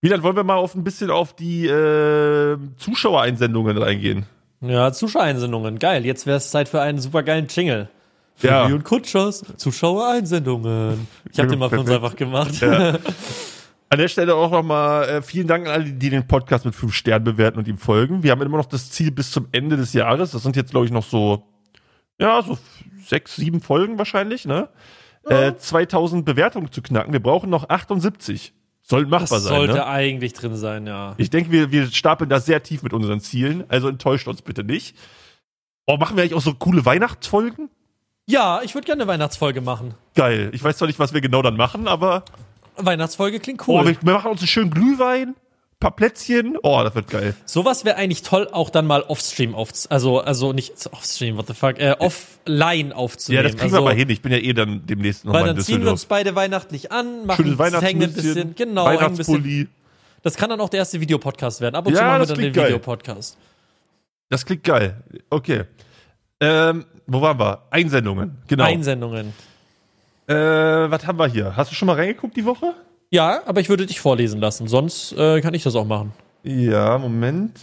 [0.00, 4.24] Wie dann wollen wir mal auf ein bisschen auf die äh, Zuschauereinsendungen reingehen.
[4.62, 6.04] Ja, Zuschauereinsendungen, geil.
[6.06, 7.88] Jetzt wäre es Zeit für einen supergeilen Jingle.
[8.34, 8.64] Für ja.
[8.64, 11.06] und Kutschers, Zuschauereinsendungen.
[11.30, 12.60] Ich habe den mal für uns einfach gemacht.
[12.60, 12.98] Ja.
[13.92, 16.94] An der Stelle auch nochmal äh, vielen Dank an alle, die den Podcast mit fünf
[16.94, 18.22] Sternen bewerten und ihm folgen.
[18.22, 20.30] Wir haben immer noch das Ziel bis zum Ende des Jahres.
[20.30, 21.42] Das sind jetzt, glaube ich, noch so,
[22.18, 22.56] ja, so
[23.04, 24.68] sechs, sieben Folgen wahrscheinlich, ne?
[25.28, 25.48] Ja.
[25.48, 27.12] Äh, 2000 Bewertungen zu knacken.
[27.12, 28.52] Wir brauchen noch 78.
[28.80, 29.56] Soll machbar das sein.
[29.56, 29.86] Sollte ne?
[29.86, 31.14] eigentlich drin sein, ja.
[31.16, 33.64] Ich denke, wir, wir stapeln da sehr tief mit unseren Zielen.
[33.68, 34.96] Also enttäuscht uns bitte nicht.
[35.86, 37.68] Oh, machen wir eigentlich auch so coole Weihnachtsfolgen?
[38.26, 39.94] Ja, ich würde gerne eine Weihnachtsfolge machen.
[40.14, 40.50] Geil.
[40.52, 42.24] Ich weiß zwar nicht, was wir genau dann machen, aber.
[42.76, 43.80] Weihnachtsfolge klingt cool.
[43.80, 45.34] Oh, wir, wir machen uns einen schönen Glühwein,
[45.80, 46.58] paar Plätzchen.
[46.62, 47.34] Oh, das wird geil.
[47.46, 51.54] Sowas wäre eigentlich toll, auch dann mal offstream auf, also also nicht offstream, what the
[51.54, 53.44] fuck, äh, offline aufzunehmen.
[53.44, 54.10] Ja, das kriegen also, wir mal hin.
[54.10, 57.26] Ich bin ja eh dann demnächst noch Weil dann ziehen wir uns beide weihnachtlich an,
[57.26, 59.68] machen Schönes hängen ein bisschen, genau, ein bisschen.
[60.22, 61.74] Das kann dann auch der erste Videopodcast werden.
[61.74, 63.38] Ab und ja, zu machen wir dann den Videopodcast.
[64.28, 65.02] Das klingt geil.
[65.30, 65.64] Okay.
[66.40, 67.62] Ähm, wo waren wir?
[67.70, 68.64] Einsendungen, genau.
[68.64, 69.32] Einsendungen.
[70.30, 71.56] Äh, was haben wir hier?
[71.56, 72.74] Hast du schon mal reingeguckt die Woche?
[73.10, 76.12] Ja, aber ich würde dich vorlesen lassen, sonst äh, kann ich das auch machen.
[76.44, 77.58] Ja, Moment.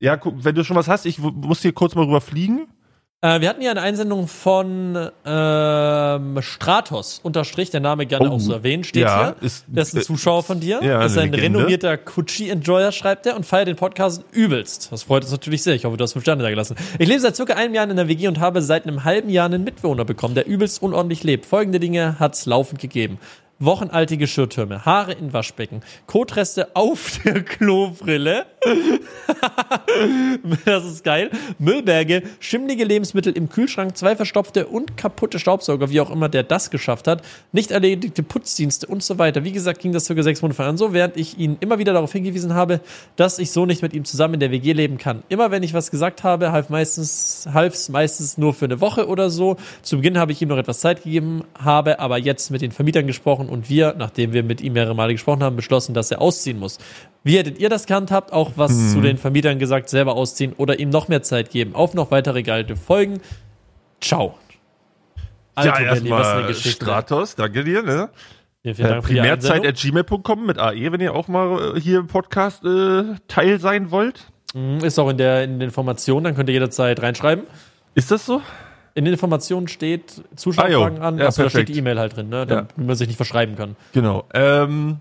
[0.00, 2.68] Ja, guck, wenn du schon was hast, ich muss hier kurz mal rüber fliegen.
[3.22, 8.40] Äh, wir hatten ja eine Einsendung von ähm, Stratos, unterstrich, der Name gerne oh, auch
[8.40, 9.46] so erwähnt, steht ja, hier.
[9.46, 10.80] Ist, das ist ein äh, Zuschauer von dir.
[10.82, 11.58] Ja, ist ein Legende.
[11.58, 14.90] renommierter Kutschi-Enjoyer, schreibt er, und feiert den Podcast übelst.
[14.90, 15.74] Das freut uns natürlich sehr.
[15.74, 16.76] Ich hoffe, du hast fünf Sterne da gelassen.
[16.98, 19.46] Ich lebe seit circa einem Jahr in der WG und habe seit einem halben Jahr
[19.46, 21.44] einen Mitbewohner bekommen, der übelst unordentlich lebt.
[21.44, 23.18] Folgende Dinge hat's laufend gegeben
[23.60, 28.46] wochenalte Geschirrtürme, Haare in Waschbecken, Kotreste auf der Klobrille.
[30.64, 31.30] das ist geil.
[31.58, 36.70] Müllberge, schimmlige Lebensmittel im Kühlschrank, zwei verstopfte und kaputte Staubsauger, wie auch immer der das
[36.70, 39.44] geschafft hat, nicht erledigte Putzdienste und so weiter.
[39.44, 42.12] Wie gesagt, ging das circa sechs Monate an so, während ich ihn immer wieder darauf
[42.12, 42.80] hingewiesen habe,
[43.16, 45.22] dass ich so nicht mit ihm zusammen in der WG leben kann.
[45.28, 47.46] Immer wenn ich was gesagt habe, half meistens,
[47.90, 49.56] meistens nur für eine Woche oder so.
[49.82, 53.06] Zu Beginn habe ich ihm noch etwas Zeit gegeben, habe aber jetzt mit den Vermietern
[53.06, 56.58] gesprochen und wir, nachdem wir mit ihm mehrere Male gesprochen haben, beschlossen, dass er ausziehen
[56.58, 56.78] muss.
[57.24, 58.32] Wie hättet ihr das gehandhabt?
[58.32, 58.88] Auch was hm.
[58.88, 61.74] zu den Vermietern gesagt, selber ausziehen oder ihm noch mehr Zeit geben?
[61.74, 63.20] Auf noch weitere geile Folgen.
[64.00, 64.38] Ciao.
[65.54, 67.82] Alto ja, erstmal Stratos, danke dir.
[67.82, 68.08] Ne?
[68.62, 72.64] Ja, vielen Dank äh, Primärzeit.gmail.com mit AE, wenn ihr auch mal äh, hier im Podcast
[72.64, 74.30] äh, Teil sein wollt.
[74.54, 77.44] Mhm, ist auch in der in den Informationen, dann könnt ihr jederzeit reinschreiben.
[77.94, 78.42] Ist das so?
[78.94, 82.28] In den Informationen steht Zuschauerfragen ah, an, ja, also da steht die E-Mail halt drin,
[82.28, 82.84] ne, damit ja.
[82.84, 83.76] man sich nicht verschreiben kann.
[83.92, 84.24] Genau.
[84.34, 84.98] Ähm,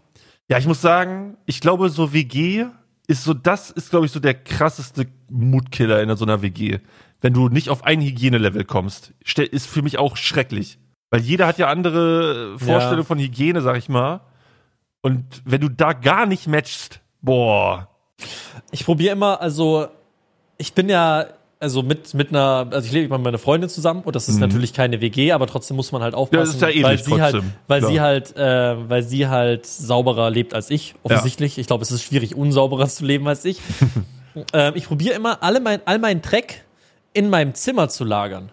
[0.48, 2.66] ja, ich muss sagen, ich glaube, so WG
[3.08, 6.80] ist so, das ist, glaube ich, so der krasseste Mutkiller in so einer WG.
[7.22, 9.14] Wenn du nicht auf ein Hygienelevel kommst,
[9.52, 10.80] ist für mich auch schrecklich.
[11.10, 13.04] Weil jeder hat ja andere Vorstellungen ja.
[13.04, 14.22] von Hygiene, sag ich mal.
[15.02, 17.90] Und wenn du da gar nicht matchst, boah.
[18.72, 19.88] Ich probiere immer, also
[20.58, 21.26] ich bin ja
[21.60, 24.42] also mit mit einer, also ich lebe mit meiner Freundin zusammen und das ist mhm.
[24.42, 26.98] natürlich keine WG, aber trotzdem muss man halt aufpassen, ja, das ist ja ähnlich, weil
[26.98, 27.42] sie trotzdem.
[27.42, 27.92] halt, weil Klar.
[27.92, 31.58] sie halt, äh, weil sie halt sauberer lebt als ich, offensichtlich.
[31.58, 31.62] Ja.
[31.62, 33.60] Ich glaube, es ist schwierig, unsauberer zu leben als ich.
[34.54, 36.64] äh, ich probiere immer alle mein, all meinen Dreck
[37.14, 38.52] in meinem Zimmer zu lagern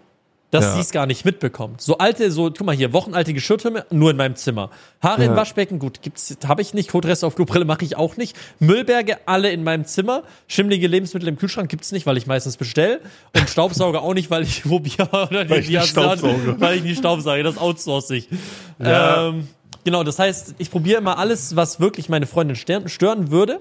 [0.51, 0.73] dass ja.
[0.75, 1.81] sie es gar nicht mitbekommt.
[1.81, 4.69] So alte, so, guck mal hier, wochenalte Geschirrtürme, nur in meinem Zimmer.
[5.01, 5.29] Haare ja.
[5.29, 6.89] im Waschbecken, gut, gibt's, habe ich nicht.
[6.89, 8.35] Kotreste auf Klobrille mache ich auch nicht.
[8.59, 10.23] Müllberge, alle in meinem Zimmer.
[10.47, 13.01] Schimmlige Lebensmittel im Kühlschrank gibt's nicht, weil ich meistens bestell.
[13.35, 16.55] Und Staubsauger auch nicht, weil ich probiere, oder weil, die, ich Staubsauge.
[16.59, 18.29] weil ich nicht Staubsauge, das outsource ich.
[18.79, 19.27] Ja.
[19.27, 19.49] Ähm,
[19.83, 23.59] genau, das heißt, ich probiere immer alles, was wirklich meine Freundin stören würde,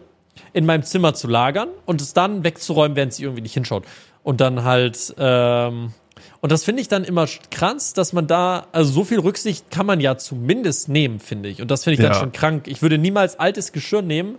[0.53, 3.85] in meinem Zimmer zu lagern und es dann wegzuräumen, während sie irgendwie nicht hinschaut.
[4.23, 5.93] Und dann halt, ähm,
[6.41, 9.87] und das finde ich dann immer krass, dass man da, also so viel Rücksicht kann
[9.87, 11.63] man ja zumindest nehmen, finde ich.
[11.63, 12.11] Und das finde ich ja.
[12.11, 12.69] dann schon krank.
[12.69, 14.37] Ich würde niemals altes Geschirr nehmen,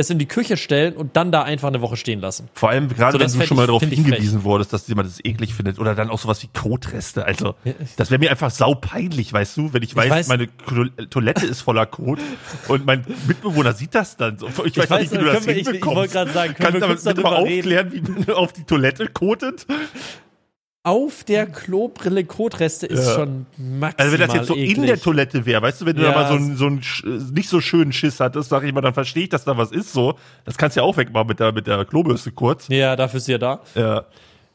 [0.00, 2.48] es in die Küche stellen und dann da einfach eine Woche stehen lassen.
[2.54, 5.54] Vor allem gerade, so, wenn du schon mal darauf hingewiesen wurdest, dass jemand das eklig
[5.54, 7.24] findet oder dann auch sowas wie Kotreste.
[7.24, 7.54] Also,
[7.96, 10.48] das wäre mir einfach saupeinlich, weißt du, wenn ich, ich weiß, weiß, meine
[11.10, 12.18] Toilette ist voller Kot
[12.68, 14.38] und mein Mitbewohner sieht das dann.
[14.64, 15.74] Ich, ich weiß, weiß nicht, wie du das wir, hinbekommst.
[15.74, 18.52] Ich, ich wollte gerade sagen, können Kannst wir kurz darüber mal aufklären, wie man auf
[18.52, 19.66] die Toilette kotet?
[20.82, 23.14] Auf der Klobrille Kotreste ist ja.
[23.14, 24.78] schon maximal Also wenn das jetzt so eklig.
[24.78, 26.12] in der Toilette wäre, weißt du, wenn du ja.
[26.12, 29.24] da mal so einen so nicht so schönen Schiss hattest, sag ich mal, dann verstehe
[29.24, 30.14] ich, dass da was ist so.
[30.44, 32.68] Das kannst du ja auch wegmachen mit der, mit der Klobürste kurz.
[32.68, 33.60] Ja, dafür ist sie ja da.
[33.74, 34.06] Ja.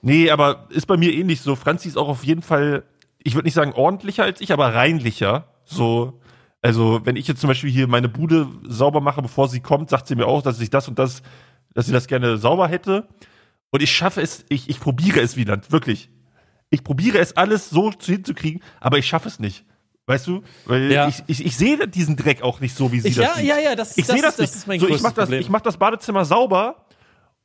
[0.01, 1.55] Nee, aber ist bei mir ähnlich so.
[1.55, 2.84] Franzi ist auch auf jeden Fall,
[3.19, 5.45] ich würde nicht sagen ordentlicher als ich, aber reinlicher.
[5.63, 6.19] So,
[6.63, 10.07] also wenn ich jetzt zum Beispiel hier meine Bude sauber mache, bevor sie kommt, sagt
[10.07, 11.21] sie mir auch, dass ich das und das,
[11.76, 13.07] dass sie das gerne sauber hätte.
[13.69, 16.09] Und ich schaffe es, ich, ich probiere es wieder, wirklich
[16.70, 19.66] ich probiere es alles so hinzukriegen, aber ich schaffe es nicht.
[20.07, 20.43] Weißt du?
[20.66, 21.07] Weil ja.
[21.07, 23.45] ich, ich, ich sehe diesen Dreck auch nicht so, wie sie ich, das ja, sieht.
[23.45, 24.82] Ja, ja, das, ich sehe das, das, nicht.
[24.82, 26.86] so, ich mach das, ich mach das Badezimmer sauber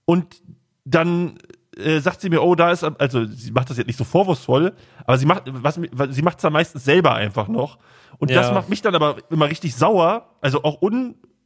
[0.04, 0.42] und
[0.84, 1.38] dann
[1.76, 4.74] äh, sagt sie mir, oh, da ist, also sie macht das jetzt nicht so vorwurfsvoll,
[5.06, 7.78] aber sie macht, was, sie macht es dann meistens selber einfach noch.
[8.18, 8.42] Und ja.
[8.42, 10.82] das macht mich dann aber immer richtig sauer, also auch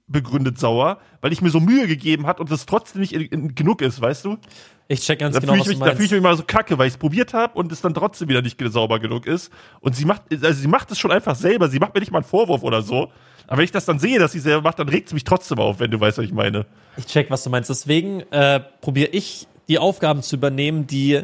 [0.07, 3.55] unbegründet sauer, weil ich mir so Mühe gegeben hat und es trotzdem nicht in, in
[3.55, 4.39] genug ist, weißt du?
[4.87, 6.89] Ich check ganz da genau, was mich, Da fühle ich mich mal so kacke, weil
[6.89, 9.51] ich es probiert habe und es dann trotzdem wieder nicht sauber genug ist.
[9.81, 11.69] Und sie macht, also sie macht es schon einfach selber.
[11.69, 13.11] Sie macht mir nicht mal einen Vorwurf oder so.
[13.47, 15.59] Aber wenn ich das dann sehe, dass sie selber macht, dann regt es mich trotzdem
[15.59, 16.67] auf, wenn du weißt, was ich meine.
[16.99, 17.71] Ich check, was du meinst.
[17.71, 21.23] Deswegen äh, probiere ich, die Aufgaben zu übernehmen, die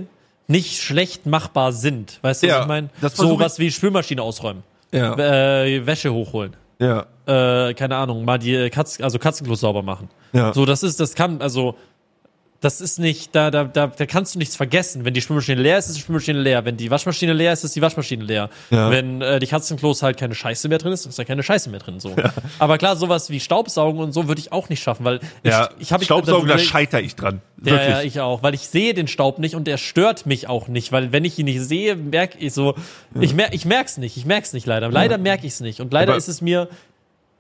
[0.49, 2.19] nicht schlecht machbar sind.
[2.23, 2.89] Weißt du, ja, was ich meine?
[3.13, 4.63] So was wie Spülmaschine ausräumen.
[4.91, 5.15] Ja.
[5.65, 6.57] Äh, Wäsche hochholen.
[6.81, 7.07] Ja.
[7.27, 10.09] Äh, keine Ahnung, mal die Katz, also Katzenklo sauber machen.
[10.33, 10.53] Ja.
[10.55, 11.77] So, das ist, das kann, also
[12.61, 15.07] das ist nicht, da, da, da, da kannst du nichts vergessen.
[15.07, 16.63] Wenn die Spülmaschine leer ist, ist die Spülmaschine leer.
[16.67, 18.51] Wenn die Waschmaschine leer ist, ist die Waschmaschine leer.
[18.69, 18.91] Ja.
[18.91, 21.81] Wenn äh, die Katzenklos halt keine Scheiße mehr drin ist, ist da keine Scheiße mehr
[21.81, 22.01] drin.
[22.01, 22.11] So.
[22.11, 22.35] Ja.
[22.59, 25.71] Aber klar, sowas wie Staubsaugen und so würde ich auch nicht schaffen, weil ich, ja,
[25.79, 27.41] ich habe Staubsaugen, da scheitere ich dran.
[27.65, 30.69] Ja, ja, ich auch, weil ich sehe den Staub nicht und der stört mich auch
[30.69, 32.75] nicht, weil wenn ich ihn nicht sehe, merke ich so,
[33.15, 33.23] ja.
[33.23, 34.91] ich, mer ich merk's nicht, ich merk's nicht leider.
[34.91, 36.69] Leider merke ich es nicht und leider Aber ist es mir,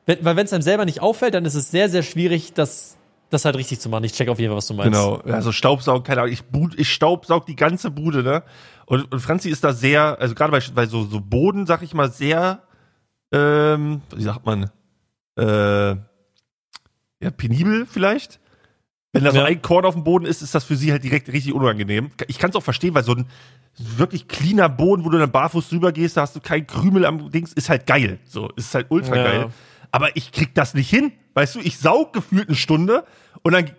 [0.07, 2.97] wenn, weil wenn es einem selber nicht auffällt, dann ist es sehr, sehr schwierig, das
[3.31, 4.05] das halt richtig zu machen.
[4.05, 4.93] Ich check auf jeden Fall, was du meinst.
[4.93, 6.43] Genau, also Staubsaugen, keine Ahnung, ich,
[6.77, 8.43] ich staubsaug die ganze Bude, ne?
[8.87, 11.95] Und, und Franzi ist da sehr, also gerade bei, bei so, so Boden, sag ich
[11.95, 12.63] mal, sehr,
[13.33, 14.71] ähm, wie sagt man,
[15.39, 15.97] äh,
[17.23, 18.41] ja, penibel vielleicht.
[19.13, 19.45] Wenn da so ja.
[19.45, 22.11] ein Korn auf dem Boden ist, ist das für sie halt direkt richtig unangenehm.
[22.29, 23.27] Ich kann es auch verstehen, weil so ein
[23.77, 27.31] wirklich cleaner Boden, wo du dann barfuß drüber gehst, da hast du keinen Krümel am
[27.31, 28.19] Dings, ist halt geil.
[28.27, 29.51] So, ist halt ultra ja.
[29.93, 31.13] Aber ich krieg das nicht hin.
[31.35, 33.05] Weißt du, ich saug gefühlt eine Stunde
[33.43, 33.71] und dann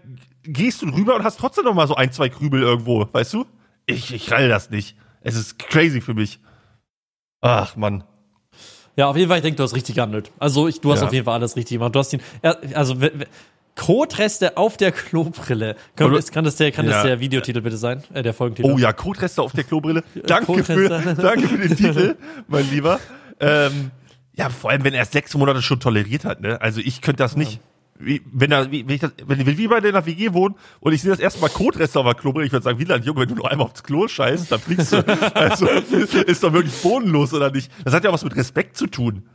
[0.44, 3.46] gehst du rüber und hast trotzdem noch mal so ein, zwei Krübel irgendwo, weißt du?
[3.86, 4.96] Ich, ich rall das nicht.
[5.22, 6.40] Es ist crazy für mich.
[7.42, 8.04] Ach, Mann.
[8.96, 10.32] Ja, auf jeden Fall, ich denke, du hast richtig gehandelt.
[10.40, 11.08] Also, ich, du hast ja.
[11.08, 11.96] auf jeden Fall alles richtig gemacht.
[11.96, 12.22] Du hast ihn,
[12.74, 12.96] also,
[13.76, 15.76] Kotreste auf der Klobrille.
[15.96, 16.92] Kann, das, kann das der, kann ja.
[16.92, 18.04] das der Videotitel bitte sein?
[18.14, 18.70] Äh, der Folgentitel?
[18.72, 20.04] Oh ja, Kotreste auf der Klobrille.
[20.28, 22.16] Danke, für, danke für den Titel,
[22.48, 23.00] mein Lieber.
[23.40, 23.92] Ähm,
[24.42, 26.60] ja, vor allem, wenn er es sechs Monate schon toleriert hat, ne?
[26.62, 27.60] Also ich könnte das nicht.
[28.00, 30.94] Wie, wenn er, wie, wenn ich das, wenn wir wie bei der WG wohnen und
[30.94, 33.30] ich sehe das erste Mal Kotreste auf der Klobrille, ich würde sagen, Wieland, Junge, wenn
[33.30, 35.08] du nur einmal aufs Klo scheißt, dann fliegst du.
[35.36, 37.72] also, ist doch wirklich bodenlos, oder nicht?
[37.86, 39.30] Das hat ja auch was mit Respekt zu tun.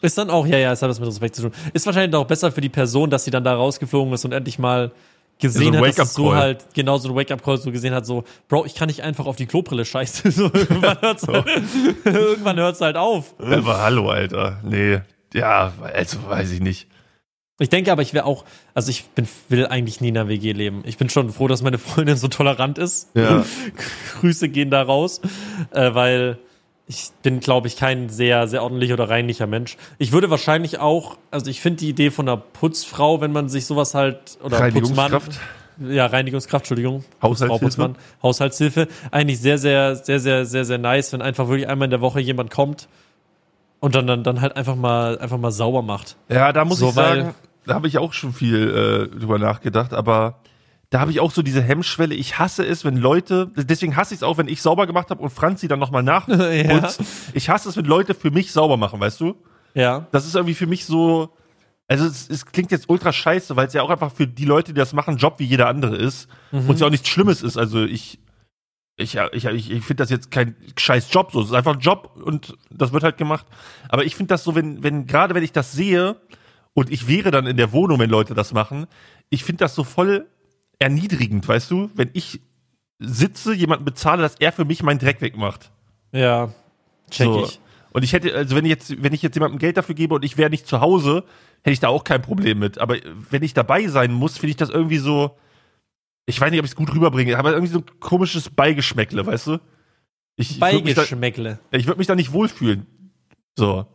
[0.00, 1.52] Ist dann auch, ja, ja, es hat was mit Respekt zu tun.
[1.72, 4.60] Ist wahrscheinlich auch besser für die Person, dass sie dann da rausgeflogen ist und endlich
[4.60, 4.92] mal
[5.44, 8.24] gesehen so hat, dass es so halt, genau so ein Wake-up-Call so gesehen hat, so,
[8.48, 10.30] Bro, ich kann nicht einfach auf die Klobrille scheißen.
[10.30, 11.32] so, irgendwann hört's, so.
[11.32, 11.46] halt,
[12.04, 13.34] irgendwann hört's halt auf.
[13.38, 14.60] Aber hallo, Alter.
[14.64, 15.00] Nee.
[15.34, 16.88] Ja, also weiß ich nicht.
[17.60, 20.52] Ich denke aber, ich wäre auch, also ich bin, will eigentlich nie in einer WG
[20.52, 20.82] leben.
[20.86, 23.10] Ich bin schon froh, dass meine Freundin so tolerant ist.
[23.14, 23.44] Ja.
[24.20, 25.20] Grüße gehen da raus,
[25.70, 26.38] äh, weil
[26.86, 29.76] ich bin, glaube ich, kein sehr, sehr ordentlicher oder reinlicher Mensch.
[29.98, 33.66] Ich würde wahrscheinlich auch, also ich finde die Idee von einer Putzfrau, wenn man sich
[33.66, 35.40] sowas halt, oder Reinigungskraft.
[35.78, 37.04] Putzmann, ja, Reinigungskraft, Entschuldigung.
[37.22, 37.64] Haushaltshilfe.
[37.64, 38.88] Putzmann, Haushaltshilfe.
[39.10, 42.20] Eigentlich sehr, sehr, sehr, sehr, sehr, sehr nice, wenn einfach wirklich einmal in der Woche
[42.20, 42.86] jemand kommt
[43.80, 46.16] und dann, dann, dann halt einfach mal, einfach mal sauber macht.
[46.28, 47.34] Ja, da muss so, ich sagen,
[47.66, 50.36] da habe ich auch schon viel äh, drüber nachgedacht, aber
[50.94, 52.14] da habe ich auch so diese Hemmschwelle.
[52.14, 55.20] Ich hasse es, wenn Leute, deswegen hasse ich es auch, wenn ich sauber gemacht habe
[55.24, 57.00] und Franzi dann nochmal nachputzt.
[57.00, 57.06] ja.
[57.32, 59.34] Ich hasse es, wenn Leute für mich sauber machen, weißt du?
[59.74, 60.06] Ja.
[60.12, 61.30] Das ist irgendwie für mich so,
[61.88, 64.72] also es, es klingt jetzt ultra scheiße, weil es ja auch einfach für die Leute,
[64.72, 66.68] die das machen, Job wie jeder andere ist mhm.
[66.68, 67.56] und es ja auch nichts Schlimmes ist.
[67.56, 68.20] Also ich,
[68.96, 71.40] ich, ich, ich, ich finde das jetzt kein scheiß Job, so.
[71.40, 73.46] Es ist einfach ein Job und das wird halt gemacht.
[73.88, 76.14] Aber ich finde das so, wenn, wenn, gerade wenn ich das sehe
[76.72, 78.86] und ich wäre dann in der Wohnung, wenn Leute das machen,
[79.28, 80.28] ich finde das so voll
[80.78, 81.90] erniedrigend, weißt du?
[81.94, 82.40] Wenn ich
[82.98, 85.70] sitze, jemanden bezahle, dass er für mich meinen Dreck wegmacht.
[86.12, 86.52] Ja,
[87.10, 87.44] check so.
[87.44, 87.60] ich.
[87.92, 90.24] Und ich hätte, also wenn ich jetzt, wenn ich jetzt jemandem Geld dafür gebe und
[90.24, 91.24] ich wäre nicht zu Hause,
[91.58, 92.78] hätte ich da auch kein Problem mit.
[92.78, 92.96] Aber
[93.30, 95.36] wenn ich dabei sein muss, finde ich das irgendwie so,
[96.26, 99.46] ich weiß nicht, ob ich es gut rüberbringe, aber irgendwie so ein komisches Beigeschmäckle, weißt
[99.46, 99.60] du?
[100.36, 101.60] Ich, Beigeschmäckle.
[101.70, 102.86] Ich würde mich, da nicht wohlfühlen.
[103.56, 103.86] So.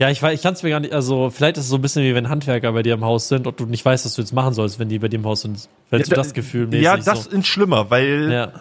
[0.00, 2.02] Ja, ich, ich kann es mir gar nicht, also vielleicht ist es so ein bisschen
[2.04, 4.32] wie wenn Handwerker bei dir im Haus sind und du nicht weißt, was du jetzt
[4.32, 5.68] machen sollst, wenn die bei dir im Haus sind.
[5.90, 7.30] Fällst ja, du das Gefühl mäßig Ja, das so?
[7.30, 8.52] ist schlimmer, weil, ja.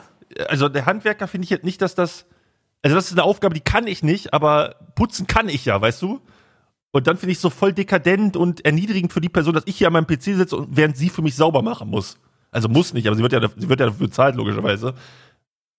[0.50, 2.26] also der Handwerker finde ich jetzt nicht, dass das,
[2.82, 6.02] also das ist eine Aufgabe, die kann ich nicht, aber putzen kann ich ja, weißt
[6.02, 6.20] du?
[6.92, 9.88] Und dann finde ich so voll dekadent und erniedrigend für die Person, dass ich hier
[9.88, 12.18] an meinem PC sitze und während sie für mich sauber machen muss.
[12.52, 14.94] Also muss nicht, aber sie wird ja, sie wird ja dafür bezahlt, logischerweise.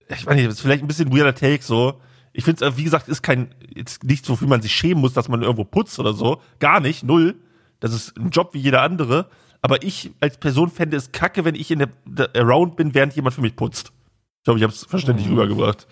[0.08, 2.00] Ich weiß nicht, das ist vielleicht ein bisschen weirder Take so.
[2.33, 5.12] Ich finde es, äh, wie gesagt, ist kein, jetzt nichts, wofür man sich schämen muss,
[5.12, 6.41] dass man irgendwo putzt oder so.
[6.59, 7.37] Gar nicht, null.
[7.81, 9.28] Das ist ein Job wie jeder andere.
[9.62, 13.14] Aber ich als Person fände es kacke, wenn ich in der, der Around bin, während
[13.14, 13.93] jemand für mich putzt.
[14.39, 15.35] Ich glaube, ich habe es verständlich mhm.
[15.35, 15.87] rübergebracht.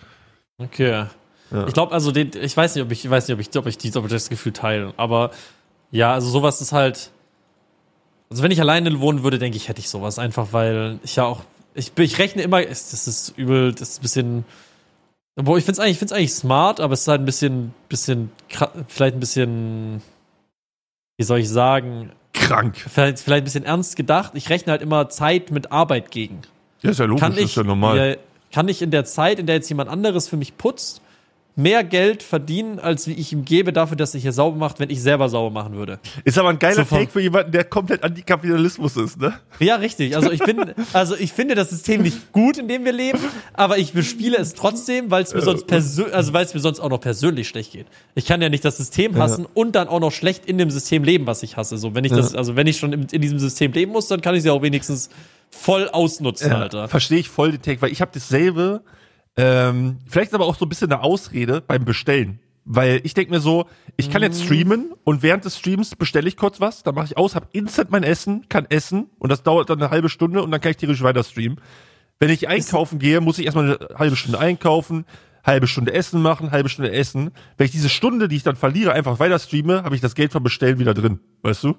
[0.57, 1.05] Okay.
[1.51, 1.67] Ja.
[1.67, 3.65] Ich glaube, also den, ich weiß nicht, ob ich, ich weiß nicht, ob ich, ob
[3.67, 4.93] ich, die, ob ich das Gefühl teile.
[4.97, 5.31] Aber
[5.91, 7.11] ja, also sowas ist halt.
[8.29, 11.25] Also wenn ich alleine wohnen würde, denke ich, hätte ich sowas einfach, weil ich ja
[11.25, 14.45] auch, ich, ich rechne immer, das ist übel, das ist ein bisschen
[15.39, 18.29] obwohl, ich finde es eigentlich, find's eigentlich smart, aber es ist halt ein bisschen, bisschen,
[18.89, 20.01] vielleicht ein bisschen,
[21.17, 22.11] wie soll ich sagen?
[22.33, 22.75] Krank.
[22.75, 24.33] Vielleicht, vielleicht ein bisschen ernst gedacht.
[24.35, 26.41] Ich rechne halt immer Zeit mit Arbeit gegen.
[26.81, 28.17] Ja, ist ja logisch, kann ich, ist ja normal.
[28.51, 31.01] kann ich in der Zeit, in der jetzt jemand anderes für mich putzt,
[31.55, 34.89] mehr Geld verdienen, als wie ich ihm gebe dafür, dass er hier sauber macht, wenn
[34.89, 35.99] ich selber sauber machen würde.
[36.23, 39.33] Ist aber ein geiler so Take für jemanden, der komplett Antikapitalismus ist, ne?
[39.59, 40.15] Ja, richtig.
[40.15, 43.19] Also ich bin, also ich finde das System nicht gut, in dem wir leben,
[43.53, 46.79] aber ich bespiele es trotzdem, weil es mir sonst persönlich, also weil es mir sonst
[46.79, 47.87] auch noch persönlich schlecht geht.
[48.15, 49.49] Ich kann ja nicht das System hassen ja.
[49.53, 51.77] und dann auch noch schlecht in dem System leben, was ich hasse.
[51.77, 54.21] So, wenn ich das, also wenn ich schon in, in diesem System leben muss, dann
[54.21, 55.09] kann ich es ja auch wenigstens
[55.49, 56.87] voll ausnutzen, ja, Alter.
[56.87, 58.81] Verstehe ich voll den Take, weil ich habe dasselbe
[59.39, 62.39] ähm, vielleicht aber auch so ein bisschen eine Ausrede beim Bestellen.
[62.65, 64.45] Weil ich denke mir so, ich kann jetzt mhm.
[64.45, 67.89] streamen und während des Streams bestelle ich kurz was, dann mache ich aus, habe instant
[67.89, 70.77] mein Essen, kann essen und das dauert dann eine halbe Stunde und dann kann ich
[70.77, 71.59] theoretisch weiter streamen.
[72.19, 75.05] Wenn ich einkaufen gehe, muss ich erstmal eine halbe Stunde einkaufen,
[75.43, 77.31] halbe Stunde Essen machen, halbe Stunde Essen.
[77.57, 80.33] Wenn ich diese Stunde, die ich dann verliere, einfach weiter streame, habe ich das Geld
[80.33, 81.21] vom Bestellen wieder drin.
[81.43, 81.75] Weißt du?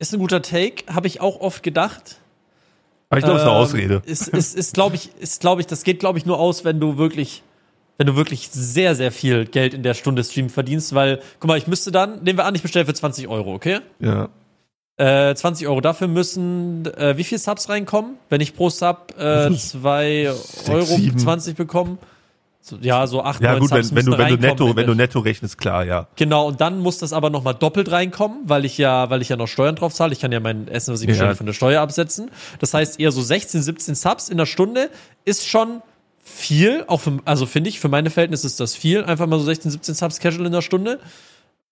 [0.00, 2.20] Ist ein guter Take, habe ich auch oft gedacht.
[3.14, 4.02] Aber ich glaube, ähm, es ist eine Ausrede.
[4.06, 6.80] Ist, ist, ist glaube ich, ist, glaube ich, das geht, glaube ich, nur aus, wenn
[6.80, 7.42] du wirklich,
[7.96, 11.58] wenn du wirklich sehr, sehr viel Geld in der Stunde Stream verdienst, weil, guck mal,
[11.58, 13.80] ich müsste dann, nehmen wir an, ich bestelle für 20 Euro, okay?
[14.00, 14.28] Ja.
[14.96, 15.80] Äh, 20 Euro.
[15.80, 18.16] Dafür müssen, äh, wie viel Subs reinkommen?
[18.28, 20.32] Wenn ich pro Sub äh, 2
[20.68, 21.98] Euro 20 bekomme?
[22.66, 25.18] So, ja, so 8, Ja, gut, wenn, wenn, du, wenn, du netto, wenn du netto
[25.18, 26.08] rechnest, klar, ja.
[26.16, 29.36] Genau, und dann muss das aber nochmal doppelt reinkommen, weil ich ja, weil ich ja
[29.36, 30.14] noch Steuern drauf zahle.
[30.14, 31.34] Ich kann ja mein Essen, was ich bestelle, ja.
[31.34, 32.30] von der Steuer absetzen.
[32.60, 34.88] Das heißt, eher so 16, 17 Subs in der Stunde
[35.26, 35.82] ist schon
[36.22, 39.04] viel, auch für, also finde ich, für meine Verhältnisse ist das viel.
[39.04, 41.00] Einfach mal so 16, 17 Subs casual in der Stunde.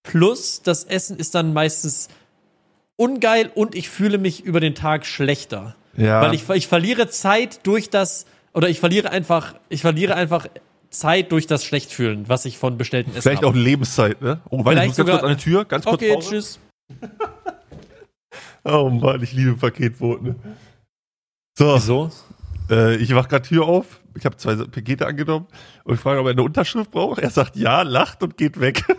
[0.02, 2.08] Plus, das Essen ist dann meistens
[2.96, 5.74] ungeil und ich fühle mich über den Tag schlechter.
[5.96, 6.20] Ja.
[6.20, 10.48] Weil ich, ich verliere Zeit durch das, oder ich verliere einfach, ich verliere einfach
[10.92, 13.48] Zeit durch das Schlechtfühlen, was ich von bestellten Essen Vielleicht habe.
[13.48, 14.40] auch Lebenszeit, ne?
[14.50, 16.28] Oh, warte, ich muss ganz kurz an die Tür, ganz kurz Okay, Pause.
[16.28, 16.60] tschüss.
[18.64, 20.36] oh Mann, ich liebe Paketboten.
[21.58, 21.74] So.
[21.74, 22.10] Wieso?
[22.70, 25.46] Äh, ich mach gerade Tür auf, ich habe zwei Pakete angenommen
[25.84, 27.20] und ich frage, ob er eine Unterschrift braucht.
[27.20, 28.84] Er sagt ja, lacht und geht weg.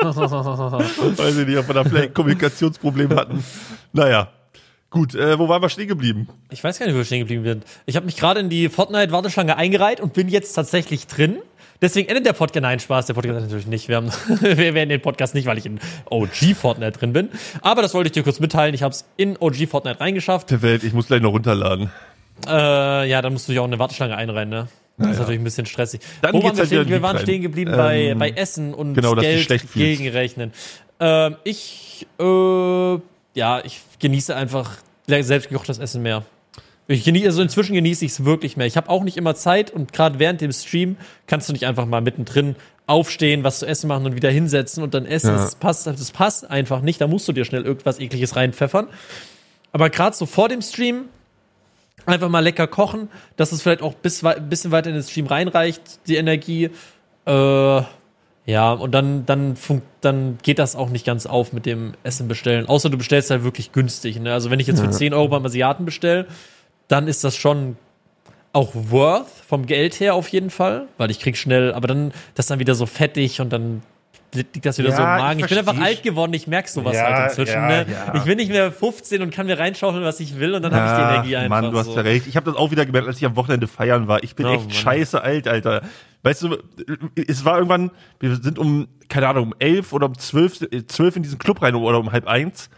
[0.00, 3.44] Weiß ich nicht, ob wir da vielleicht ein Kommunikationsproblem hatten.
[3.92, 4.30] Naja,
[4.90, 6.28] Gut, äh, wo waren wir stehen geblieben?
[6.50, 7.64] Ich weiß gar nicht, wo wir stehen geblieben sind.
[7.86, 11.38] Ich habe mich gerade in die Fortnite-Warteschlange eingereiht und bin jetzt tatsächlich drin.
[11.80, 12.62] Deswegen endet der Podcast.
[12.62, 13.88] Nein, Spaß, der Podcast natürlich nicht.
[13.88, 14.10] Wir, haben,
[14.40, 15.78] wir werden den Podcast nicht, weil ich in
[16.10, 17.28] OG Fortnite drin bin.
[17.62, 18.74] Aber das wollte ich dir kurz mitteilen.
[18.74, 20.50] Ich habe es in OG Fortnite reingeschafft.
[20.50, 21.90] Der Welt, ich muss gleich noch runterladen.
[22.48, 24.66] Äh, ja, dann musst du dich auch in eine Warteschlange einreihen, ne?
[24.96, 25.12] Das naja.
[25.12, 26.00] ist natürlich ein bisschen stressig.
[26.20, 26.88] Dann Wo waren wir halt stehen?
[26.88, 30.52] Wir waren stehen geblieben ähm, bei, bei Essen und genau, Geld gegenrechnen.
[30.98, 32.98] Ähm, ich, äh,
[33.34, 36.24] ja, ich genieße einfach selbstgekochtes Essen mehr.
[36.86, 38.66] Ich genieße, also inzwischen genieße ich es wirklich mehr.
[38.66, 41.86] Ich habe auch nicht immer Zeit und gerade während dem Stream kannst du nicht einfach
[41.86, 42.56] mal mittendrin
[42.86, 45.30] aufstehen, was zu essen machen und wieder hinsetzen und dann essen.
[45.30, 45.36] Ja.
[45.36, 47.00] Das, passt, das passt einfach nicht.
[47.00, 48.88] Da musst du dir schnell irgendwas ekliges reinpfeffern.
[49.70, 51.04] Aber gerade so vor dem Stream
[52.06, 55.26] einfach mal lecker kochen, dass es vielleicht auch bis, ein bisschen weiter in den Stream
[55.26, 56.70] reinreicht, die Energie.
[57.26, 57.82] Äh,
[58.50, 62.26] ja, und dann, dann, funkt, dann geht das auch nicht ganz auf mit dem Essen
[62.26, 62.66] bestellen.
[62.66, 64.18] Außer du bestellst halt wirklich günstig.
[64.18, 64.32] Ne?
[64.32, 66.26] Also wenn ich jetzt für 10 Euro beim Asiaten bestelle,
[66.88, 67.76] dann ist das schon
[68.52, 72.46] auch worth vom Geld her auf jeden Fall, weil ich krieg schnell, aber dann das
[72.46, 73.82] dann wieder so fettig und dann
[74.34, 75.40] liegt das wieder ja, so im Magen.
[75.40, 77.54] Ich, bin einfach alt geworden, ich merke sowas ja, halt inzwischen.
[77.54, 77.86] Ja, ne?
[78.14, 80.86] Ich bin nicht mehr 15 und kann mir reinschaufeln, was ich will und dann habe
[80.86, 81.62] ich die Energie einfach.
[81.62, 81.96] Mann, du hast so.
[81.96, 82.26] ja recht.
[82.26, 84.22] Ich habe das auch wieder gemerkt, als ich am Wochenende feiern war.
[84.22, 84.70] Ich bin oh, echt Mann.
[84.70, 85.82] scheiße alt, Alter.
[86.22, 86.58] Weißt du,
[87.14, 91.22] es war irgendwann, wir sind um, keine Ahnung, um elf oder um zwölf, zwölf in
[91.22, 92.68] diesen Club rein oder um halb eins.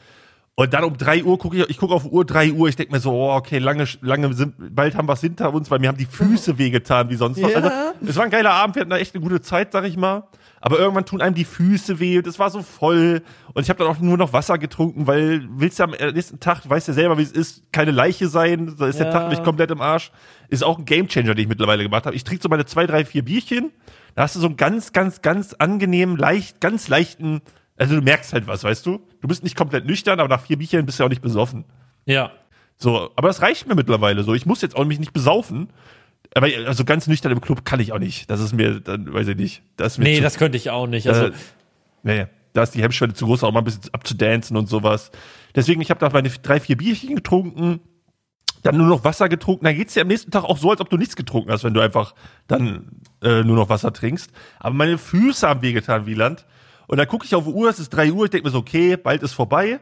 [0.54, 2.92] Und dann um drei Uhr gucke ich, ich gucke auf Uhr drei Uhr, ich denke
[2.92, 5.88] mir so, oh, okay, lange, lange sind, bald haben wir es hinter uns, weil mir
[5.88, 7.54] haben die Füße wehgetan wie sonst was.
[7.54, 7.70] Also,
[8.06, 10.24] es war ein geiler Abend, wir hatten da echt eine gute Zeit, sag ich mal.
[10.62, 13.22] Aber irgendwann tun einem die Füße weh, das war so voll.
[13.52, 16.68] Und ich habe dann auch nur noch Wasser getrunken, weil willst du am nächsten Tag,
[16.68, 19.04] weißt du selber, wie es ist, keine Leiche sein, da ist ja.
[19.04, 20.12] der Tag nicht komplett im Arsch.
[20.48, 22.16] Ist auch ein Gamechanger, den ich mittlerweile gemacht habe.
[22.16, 23.72] Ich trinke so meine zwei, drei, vier Bierchen,
[24.14, 27.42] da hast du so einen ganz, ganz, ganz angenehmen, leicht, ganz leichten
[27.76, 29.00] also du merkst halt was, weißt du?
[29.20, 31.64] Du bist nicht komplett nüchtern, aber nach vier Bierchen bist du ja auch nicht besoffen.
[32.04, 32.30] Ja.
[32.76, 34.34] So, aber das reicht mir mittlerweile so.
[34.34, 35.68] Ich muss jetzt auch mich nicht besaufen.
[36.34, 38.30] Aber also ganz nüchtern im Club kann ich auch nicht.
[38.30, 39.62] Das ist mir, dann weiß ich nicht.
[39.76, 41.08] Das nee, zu, das könnte ich auch nicht.
[41.08, 41.32] Also, äh,
[42.02, 45.10] nee, da ist die Hemmschwelle zu groß, auch mal ein bisschen abzudancen und sowas.
[45.54, 47.80] Deswegen, ich habe da meine drei, vier Bierchen getrunken,
[48.62, 49.64] dann nur noch Wasser getrunken.
[49.64, 51.74] Dann geht's dir am nächsten Tag auch so, als ob du nichts getrunken hast, wenn
[51.74, 52.14] du einfach
[52.46, 54.30] dann äh, nur noch Wasser trinkst.
[54.58, 56.46] Aber meine Füße haben wehgetan, Wieland.
[56.86, 58.58] Und dann gucke ich auf die Uhr, es ist drei Uhr, ich denke mir so,
[58.58, 59.80] okay, bald ist vorbei.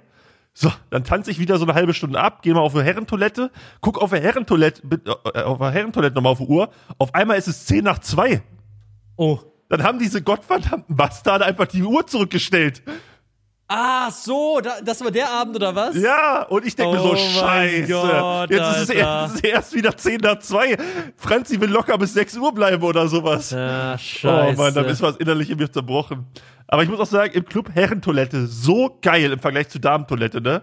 [0.53, 3.51] So, dann tanze ich wieder so eine halbe Stunde ab, gehe mal auf eine Herrentoilette,
[3.81, 4.83] guck auf der Herrentoilette,
[5.35, 6.71] äh, auf der Herrentoilette nochmal auf die Uhr.
[6.99, 8.43] Auf einmal ist es zehn nach zwei.
[9.17, 9.39] Oh.
[9.69, 12.83] Dann haben diese gottverdammten Bastarde einfach die Uhr zurückgestellt.
[13.73, 15.95] Ah, so, da, das war der Abend oder was?
[15.95, 17.87] Ja, und ich denke oh mir so, oh scheiße.
[17.87, 20.77] Gott, jetzt ist es, erst, ist erst, wieder 10 nach 2.
[21.17, 23.53] Franzi will locker bis 6 Uhr bleiben oder sowas.
[23.53, 24.59] Ja, scheiße.
[24.59, 26.27] Oh Mann, da ist was innerlich in mir zerbrochen.
[26.71, 30.62] Aber ich muss auch sagen, im Club Herrentoilette so geil im Vergleich zu Damentoilette, ne?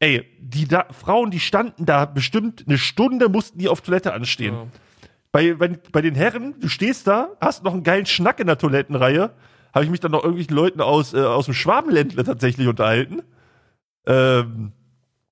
[0.00, 4.54] Ey, die da Frauen, die standen da bestimmt eine Stunde, mussten die auf Toilette anstehen.
[4.54, 4.66] Ja.
[5.30, 8.58] Bei, bei, bei den Herren, du stehst da, hast noch einen geilen Schnack in der
[8.58, 9.30] Toilettenreihe
[9.74, 13.22] habe ich mich dann noch irgendwelchen Leuten aus, äh, aus dem Schwabenländler tatsächlich unterhalten.
[14.06, 14.72] Ähm,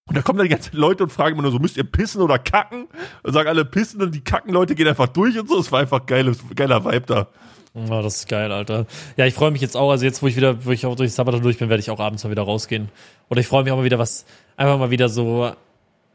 [0.08, 2.20] und da kommen dann die ganzen Leute und fragen immer nur so, müsst ihr pissen
[2.20, 2.88] oder kacken?
[3.22, 5.60] Und sagen alle pissen und die kacken Leute gehen einfach durch und so.
[5.60, 7.28] Es war einfach geiles, geiler Vibe da.
[7.74, 8.86] Ja, das ist geil, Alter.
[9.16, 11.12] Ja, ich freue mich jetzt auch, also jetzt, wo ich wieder, wo ich auch durch
[11.12, 12.90] Sabbat durch bin, werde ich auch abends mal wieder rausgehen.
[13.30, 15.52] Oder ich freue mich auch mal wieder was, einfach mal wieder so,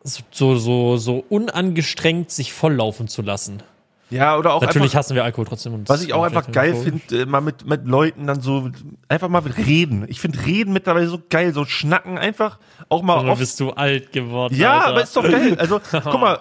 [0.03, 3.63] so, so, so unangestrengt sich volllaufen zu lassen.
[4.09, 5.83] Ja, oder auch Natürlich einfach, hassen wir Alkohol trotzdem.
[5.87, 8.69] was ich auch einfach geil finde, äh, mal mit, mit Leuten dann so,
[9.09, 10.05] einfach mal mit reden.
[10.07, 13.39] Ich finde Reden mittlerweile so geil, so schnacken einfach auch mal Aber oft.
[13.39, 14.55] bist du alt geworden.
[14.55, 14.87] Ja, Alter.
[14.87, 15.57] aber ist doch geil.
[15.59, 16.39] Also, guck mal,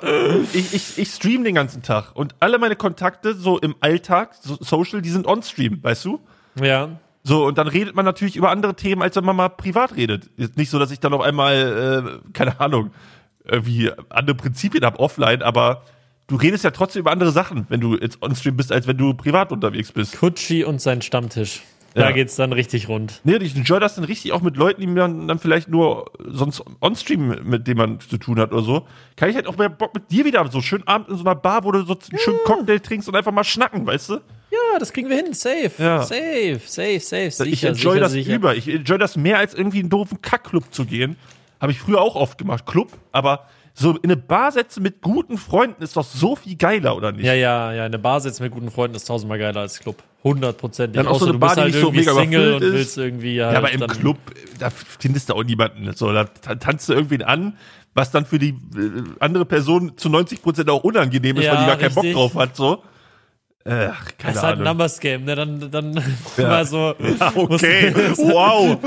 [0.53, 4.57] ich, ich, ich stream den ganzen Tag und alle meine Kontakte so im Alltag, so
[4.61, 6.21] Social, die sind on-stream, weißt du?
[6.61, 6.91] Ja.
[7.25, 10.27] So, und dann redet man natürlich über andere Themen, als wenn man mal privat redet.
[10.37, 12.93] Ist nicht so, dass ich dann auf einmal, äh, keine Ahnung,
[13.45, 15.83] irgendwie andere Prinzipien habe offline, aber
[16.27, 19.15] du redest ja trotzdem über andere Sachen, wenn du jetzt on-stream bist, als wenn du
[19.15, 20.19] privat unterwegs bist.
[20.19, 21.63] Kutschi und sein Stammtisch.
[21.97, 22.11] Da ja.
[22.11, 23.23] geht's dann richtig rund.
[23.25, 26.63] Nee, ich enjoy das dann richtig auch mit Leuten, die man dann vielleicht nur sonst
[26.83, 28.87] on-stream, mit denen man zu tun hat oder so.
[29.17, 31.35] Kann ich halt auch mehr Bock mit dir wieder so schön Abend in so einer
[31.35, 34.15] Bar, wo du so einen schönen Cocktail trinkst und einfach mal schnacken, weißt du?
[34.51, 35.33] Ja, das kriegen wir hin.
[35.33, 35.71] Safe.
[35.79, 36.03] Ja.
[36.03, 37.31] Safe, safe, safe.
[37.31, 38.35] Sicher, ich enjoy sicher, das sicher.
[38.35, 38.55] über.
[38.55, 41.17] Ich enjoy das mehr als irgendwie in einen doofen Kackclub zu gehen.
[41.63, 42.67] Habe ich früher auch oft gemacht.
[42.67, 43.47] Club, aber
[43.79, 47.27] so in eine Bar setzen mit guten Freunden ist doch so viel geiler, oder nicht?
[47.27, 47.85] Ja, ja, ja.
[47.85, 50.03] Eine Bar setzen mit guten Freunden ist tausendmal geiler als Club.
[50.25, 50.97] Hundertprozentig.
[50.97, 53.53] Dann auch so eine Bar, die halt nicht so mega Single und willst irgendwie halt
[53.53, 54.17] Ja, aber im Club,
[54.59, 55.93] da findest du auch niemanden.
[55.95, 57.59] So, da tanzt du irgendwen an,
[57.93, 61.61] was dann für die äh, andere Person zu 90 Prozent auch unangenehm ist, ja, weil
[61.61, 62.83] die gar keinen Bock drauf hat, so.
[63.69, 65.35] Ach, keine das ist halt ein Numbers Game, ne?
[65.35, 66.03] Dann, dann
[66.37, 66.49] ja.
[66.49, 66.95] mal so.
[66.99, 67.93] Ja, okay.
[68.17, 68.79] wow.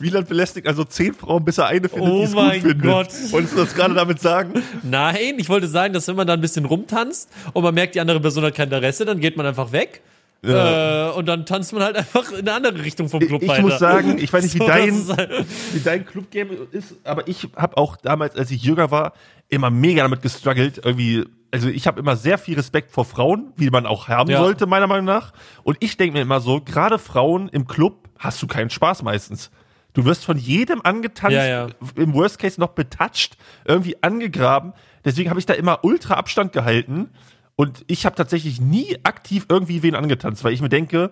[0.00, 2.82] Wieland belästigt also zehn Frauen, bis er eine findet, oh die es gut findet.
[2.82, 3.08] Gott.
[3.30, 4.62] Wolltest du das gerade damit sagen?
[4.82, 8.00] Nein, ich wollte sagen, dass wenn man da ein bisschen rumtanzt und man merkt, die
[8.00, 10.02] andere Person hat kein Interesse, dann geht man einfach weg.
[10.42, 11.10] Ja.
[11.10, 13.58] Äh, und dann tanzt man halt einfach in eine andere Richtung vom Club ich, weiter.
[13.58, 17.28] Ich muss sagen, ich weiß nicht, wie so, dein, halt wie dein Clubgame ist, aber
[17.28, 19.12] ich habe auch damals, als ich jünger war,
[19.48, 23.70] immer mega damit gestruggelt, irgendwie also ich habe immer sehr viel Respekt vor Frauen, wie
[23.70, 24.38] man auch haben ja.
[24.38, 25.32] sollte, meiner Meinung nach.
[25.62, 29.50] Und ich denke mir immer so, gerade Frauen im Club hast du keinen Spaß meistens.
[29.92, 31.68] Du wirst von jedem angetanzt, ja, ja.
[31.96, 34.72] im Worst Case noch betatscht, irgendwie angegraben.
[35.04, 37.10] Deswegen habe ich da immer ultra Abstand gehalten.
[37.56, 41.10] Und ich habe tatsächlich nie aktiv irgendwie wen angetanzt, weil ich mir denke,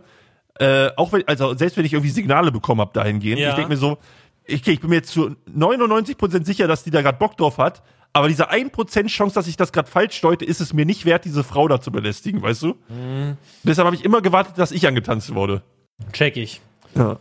[0.59, 3.51] äh, auch wenn, also selbst wenn ich irgendwie Signale bekommen habe dahingehend, ja.
[3.51, 3.99] ich denke mir so,
[4.45, 7.83] ich, ich bin mir jetzt zu 99% sicher, dass die da gerade Bock drauf hat,
[8.13, 11.25] aber diese 1% Chance, dass ich das gerade falsch deute, ist es mir nicht wert,
[11.25, 12.69] diese Frau da zu belästigen, weißt du?
[12.89, 13.37] Mhm.
[13.63, 15.63] Deshalb habe ich immer gewartet, dass ich angetanzt wurde.
[16.13, 16.61] Check ich.
[16.95, 17.19] Ja.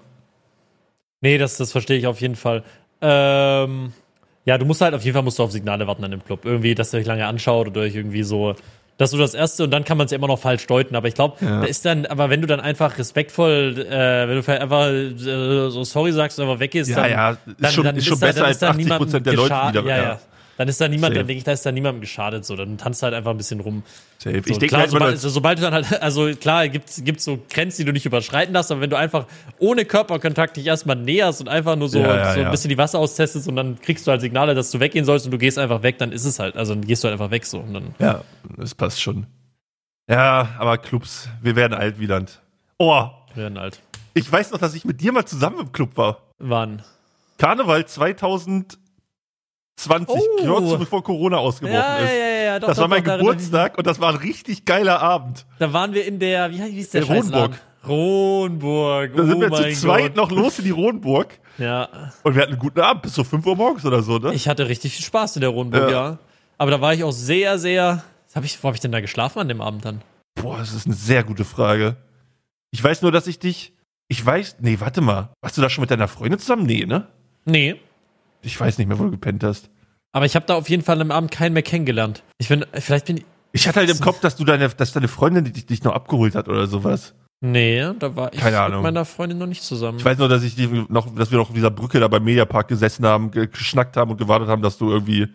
[1.22, 2.64] Nee, das, das verstehe ich auf jeden Fall.
[3.02, 3.94] Ähm,
[4.46, 6.46] ja, du musst halt auf jeden Fall musst du auf Signale warten an dem Club.
[6.46, 8.56] Irgendwie, dass er dich lange anschaut oder irgendwie so.
[8.98, 10.96] Das ist so das Erste und dann kann man es ja immer noch falsch deuten.
[10.96, 11.62] Aber ich glaube, ja.
[11.62, 15.84] da ist dann, aber wenn du dann einfach respektvoll, äh, wenn du einfach äh, so
[15.84, 18.46] sorry sagst und einfach weggehst, ja, dann, ja, ist dann, schon, dann ist schon besser
[18.46, 20.20] als 80 Prozent der Leute, die da, ja, ja.
[20.58, 21.20] Dann ist da niemand, Safe.
[21.20, 22.56] dann denke ich, da ist da niemandem geschadet, so.
[22.56, 23.84] Dann tanzt halt einfach ein bisschen rum.
[24.18, 24.42] Safe.
[24.44, 27.86] So, ich denke, sobald, sobald du dann halt, also klar, gibt's, gibt's so Grenzen, die
[27.86, 29.28] du nicht überschreiten darfst, aber wenn du einfach
[29.60, 32.78] ohne Körperkontakt dich erstmal näherst und einfach nur so, ja, ja, so ein bisschen die
[32.78, 35.60] Wasser austestest und dann kriegst du halt Signale, dass du weggehen sollst und du gehst
[35.60, 37.60] einfach weg, dann ist es halt, also dann gehst du halt einfach weg, so.
[37.60, 38.24] Und dann, ja,
[38.58, 39.28] das passt schon.
[40.10, 42.42] Ja, aber Clubs, wir werden alt, Wieland.
[42.80, 43.10] Oh.
[43.36, 43.80] Wir werden alt.
[44.16, 46.24] Ich weiß noch, dass ich mit dir mal zusammen im Club war.
[46.40, 46.82] Wann?
[47.38, 48.80] Karneval 2000
[49.78, 50.46] 20, oh.
[50.46, 52.10] kurz bevor Corona ausgebrochen ja, ist.
[52.10, 54.66] Ja, ja, ja, doch, das doch, war mein doch, Geburtstag und das war ein richtig
[54.66, 55.46] geiler Abend.
[55.60, 57.52] Da waren wir in der, wie hieß der, der Ronburg.
[57.88, 59.16] Ronburg.
[59.16, 61.40] Da sind oh wir zu zweit noch los in die Ronburg.
[61.58, 62.12] Ja.
[62.24, 64.34] Und wir hatten einen guten Abend, bis so 5 Uhr morgens oder so, ne?
[64.34, 66.10] Ich hatte richtig viel Spaß in der Ronburg, ja.
[66.10, 66.18] ja.
[66.58, 68.04] Aber da war ich auch sehr, sehr.
[68.34, 70.02] Hab ich, wo habe ich denn da geschlafen an dem Abend dann?
[70.36, 71.98] Boah, das ist eine sehr gute Frage.
[72.72, 73.74] Ich weiß nur, dass ich dich.
[74.08, 74.58] Ich weiß.
[74.60, 75.30] Nee, warte mal.
[75.42, 76.66] Warst du da schon mit deiner Freundin zusammen?
[76.66, 77.08] Nee, ne?
[77.46, 77.80] Nee.
[78.42, 79.70] Ich weiß nicht mehr, wo du gepennt hast.
[80.12, 82.24] Aber ich habe da auf jeden Fall am Abend keinen mehr kennengelernt.
[82.38, 83.26] Ich bin, vielleicht bin ich.
[83.52, 86.36] Ich hatte halt im Kopf, dass du deine, dass deine Freundin dich, dich noch abgeholt
[86.36, 87.14] hat oder sowas.
[87.40, 88.82] Nee, da war ich Keine Ahnung.
[88.82, 90.00] mit meiner Freundin noch nicht zusammen.
[90.00, 92.24] Ich weiß nur, dass ich die noch, dass wir noch auf dieser Brücke da beim
[92.24, 95.28] Mediapark gesessen haben, geschnackt haben und gewartet haben, dass du irgendwie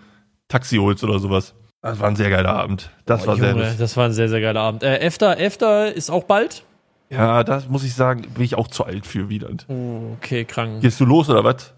[0.48, 1.54] Taxi holst oder sowas.
[1.80, 2.90] Das war ein sehr geiler Abend.
[3.06, 3.74] Das oh, war Junge, sehr.
[3.74, 4.82] Das war ein sehr, sehr geiler Abend.
[4.82, 6.64] Äh, Efter, Efter ist auch bald.
[7.10, 9.48] Ja, das muss ich sagen, bin ich auch zu alt für wieder.
[9.68, 10.80] Oh, okay, krank.
[10.80, 11.72] Gehst du los oder was?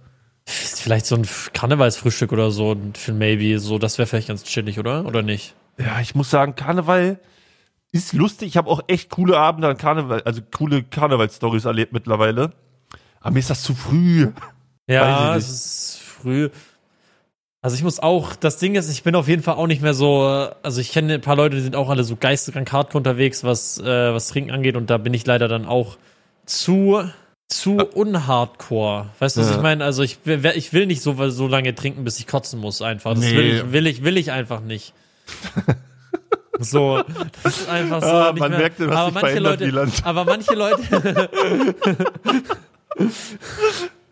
[0.84, 5.06] Vielleicht so ein Karnevalsfrühstück oder so für Maybe, so, das wäre vielleicht ganz chillig, oder?
[5.06, 5.54] Oder nicht?
[5.78, 7.18] Ja, ich muss sagen, Karneval
[7.90, 8.48] ist lustig.
[8.48, 12.52] Ich habe auch echt coole Abende an Karneval, also coole Karneval-Stories erlebt mittlerweile.
[13.20, 14.30] Aber mir ist das zu früh.
[14.86, 16.50] Ja, es ist früh.
[17.62, 19.94] Also ich muss auch, das Ding ist, ich bin auf jeden Fall auch nicht mehr
[19.94, 23.42] so, also ich kenne ein paar Leute, die sind auch alle so geisteskrank hardcore unterwegs,
[23.42, 25.96] was, äh, was Trinken angeht und da bin ich leider dann auch
[26.44, 27.08] zu,
[27.48, 29.10] zu unhardcore.
[29.18, 29.56] Weißt du, was ja.
[29.56, 29.84] ich meine?
[29.84, 33.14] Also ich, ich will nicht so, so lange trinken, bis ich kotzen muss einfach.
[33.14, 33.36] Das nee.
[33.36, 34.92] will, ich, will, ich, will ich einfach nicht.
[36.60, 37.02] So,
[37.42, 38.08] das ist einfach so.
[38.08, 41.28] Ah, man mehr, merkt, hast aber manche Leute, aber manche Leute.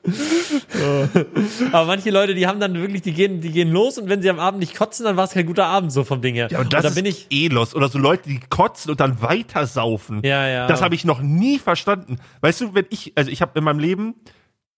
[1.73, 4.31] aber manche Leute, die haben dann wirklich, die gehen, die gehen los und wenn sie
[4.31, 6.49] am Abend nicht kotzen, dann war es kein guter Abend so vom Ding her.
[6.51, 7.75] Ja, und das und bin ist ich eh los.
[7.75, 10.21] Oder so Leute, die kotzen und dann weiter saufen.
[10.25, 10.67] Ja, ja.
[10.67, 12.19] Das habe ich noch nie verstanden.
[12.41, 14.15] Weißt du, wenn ich, also ich habe in meinem Leben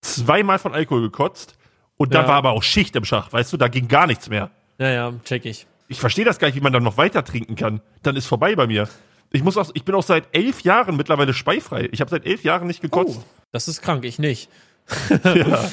[0.03, 1.57] zweimal von Alkohol gekotzt
[1.97, 2.23] und ja.
[2.23, 4.51] da war aber auch Schicht im Schach, weißt du, da ging gar nichts mehr.
[4.79, 7.57] Ja, ja, check ich ich verstehe das gar nicht, wie man dann noch weiter trinken
[7.57, 7.81] kann.
[8.03, 8.89] Dann ist vorbei bei mir.
[9.33, 11.89] Ich muss auch, ich bin auch seit elf Jahren mittlerweile speifrei.
[11.93, 13.21] Ich habe seit elf Jahren nicht gekotzt.
[13.21, 14.49] Oh, das ist krank, ich nicht.
[15.25, 15.65] Ja.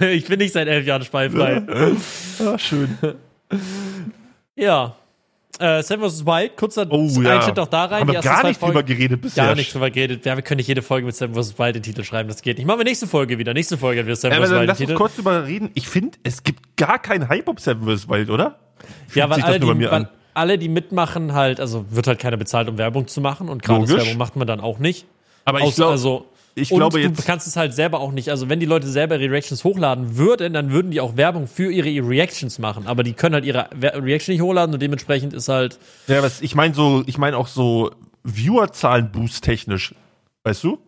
[0.08, 1.62] ich bin nicht seit elf Jahren speifrei.
[1.66, 2.46] Ja.
[2.46, 2.96] Ah, schön.
[4.56, 4.96] Ja.
[5.58, 6.24] Äh, Sam vs.
[6.24, 7.36] Wild, kurzer oh, ja.
[7.36, 8.00] Einschnitt auch da rein.
[8.00, 9.44] Haben wir gar nicht drüber geredet bisher.
[9.44, 10.24] Gar nicht drüber geredet.
[10.24, 11.58] Ja, wir können nicht jede Folge mit Sam vs.
[11.58, 12.66] Wild den Titel schreiben, das geht nicht.
[12.66, 13.52] Machen wir nächste Folge wieder.
[13.52, 14.50] Nächste Folge wird Sam vs.
[14.50, 15.70] Wild Lass uns kurz drüber reden.
[15.74, 18.08] Ich finde, es gibt gar keinen Hype um Sam vs.
[18.08, 18.58] Wild, oder?
[19.08, 22.68] Fühlt ja, weil alle, die, weil alle, die mitmachen, halt, also wird halt keiner bezahlt,
[22.68, 25.04] um Werbung zu machen und gratis Werbung macht man dann auch nicht.
[25.44, 27.20] Aber ich glaube, also, ich glaube und jetzt.
[27.20, 28.30] Du kannst es halt selber auch nicht.
[28.30, 31.70] Also, wenn die Leute selber ihre Reactions hochladen würden, dann würden die auch Werbung für
[31.70, 32.86] ihre Reactions machen.
[32.86, 35.78] Aber die können halt ihre Reaction nicht hochladen und dementsprechend ist halt.
[36.06, 37.90] Ja, was ich meine so, ich meine auch so
[38.24, 39.94] Viewerzahlen-Boost technisch.
[40.44, 40.78] Weißt du?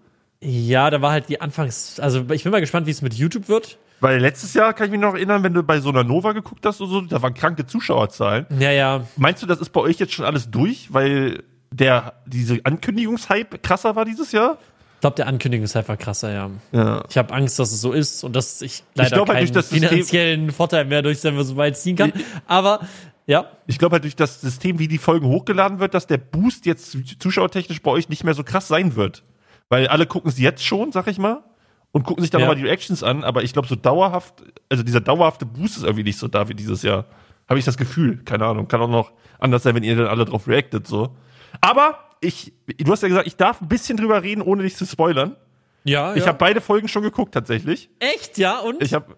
[0.41, 2.01] Ja, da war halt die Anfangs.
[2.01, 3.79] Also, ich bin mal gespannt, wie es mit YouTube wird.
[4.01, 6.67] Weil letztes Jahr kann ich mich noch erinnern, wenn du bei so einer Nova geguckt
[6.67, 8.47] hast oder so, da waren kranke Zuschauerzahlen.
[8.59, 9.07] Ja, ja.
[9.17, 13.95] Meinst du, das ist bei euch jetzt schon alles durch, weil der diese Ankündigungshype krasser
[13.95, 14.59] war dieses Jahr?
[15.03, 16.50] Ich glaube, der Ankündigungshype war krasser, ja.
[16.70, 17.03] ja.
[17.11, 19.57] Ich habe Angst, dass es so ist und dass ich leider ich glaub, halt keinen
[19.57, 22.12] halt finanziellen Vorteil mehr durch Server so weit ziehen kann.
[22.46, 22.86] Aber
[23.26, 23.46] ja.
[23.66, 26.96] Ich glaube halt durch das System, wie die Folgen hochgeladen wird, dass der Boost jetzt
[27.18, 29.24] zuschauertechnisch bei euch nicht mehr so krass sein wird.
[29.68, 31.42] Weil alle gucken es jetzt schon, sag ich mal
[31.90, 32.46] und gucken sich dann ja.
[32.46, 34.34] nochmal die Reactions an, aber ich glaube, so dauerhaft,
[34.68, 37.07] also dieser dauerhafte Boost ist irgendwie nicht so da wie dieses Jahr.
[37.48, 38.22] Habe ich das Gefühl.
[38.24, 38.68] Keine Ahnung.
[38.68, 41.16] Kann auch noch anders sein, wenn ihr dann alle drauf reactet, so.
[41.61, 44.87] Aber ich, du hast ja gesagt, ich darf ein bisschen drüber reden, ohne dich zu
[44.87, 45.37] spoilern.
[45.85, 46.29] Ja, Ich ja.
[46.29, 47.91] habe beide Folgen schon geguckt, tatsächlich.
[47.99, 48.61] Echt, ja?
[48.61, 48.83] Und?
[48.83, 49.16] Ich habe,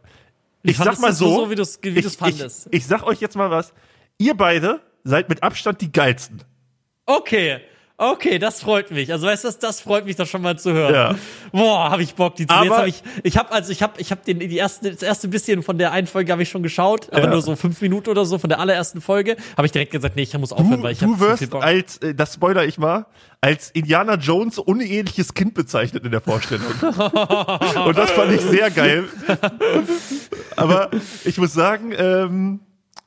[0.63, 2.69] ich sag mal so, so wie du es ich, fandest.
[2.71, 3.75] Ich, ich sag euch jetzt mal was.
[4.17, 6.43] Ihr beide seid mit Abstand die geilsten.
[7.05, 7.61] Okay.
[7.97, 9.13] Okay, das freut mich.
[9.13, 10.95] Also weißt du, das, das freut mich doch schon mal zu hören.
[10.95, 11.15] Ja.
[11.53, 13.93] Boah, habe ich Bock, die zu aber Jetzt hab ich, ich habe also ich habe
[13.99, 16.65] ich habe den die erste das erste bisschen von der einen Folge habe ich schon
[16.65, 17.31] geschaut, aber ja.
[17.31, 20.23] nur so fünf Minuten oder so von der allerersten Folge habe ich direkt gesagt, nee,
[20.23, 23.07] ich muss aufhören, du, weil ich du wirst als äh, das spoiler ich mal
[23.41, 26.67] als Indiana Jones uneheliches Kind bezeichnet in der Vorstellung.
[26.81, 29.05] Und das fand ich sehr geil.
[30.57, 30.91] aber
[31.27, 32.61] ich muss sagen, ähm,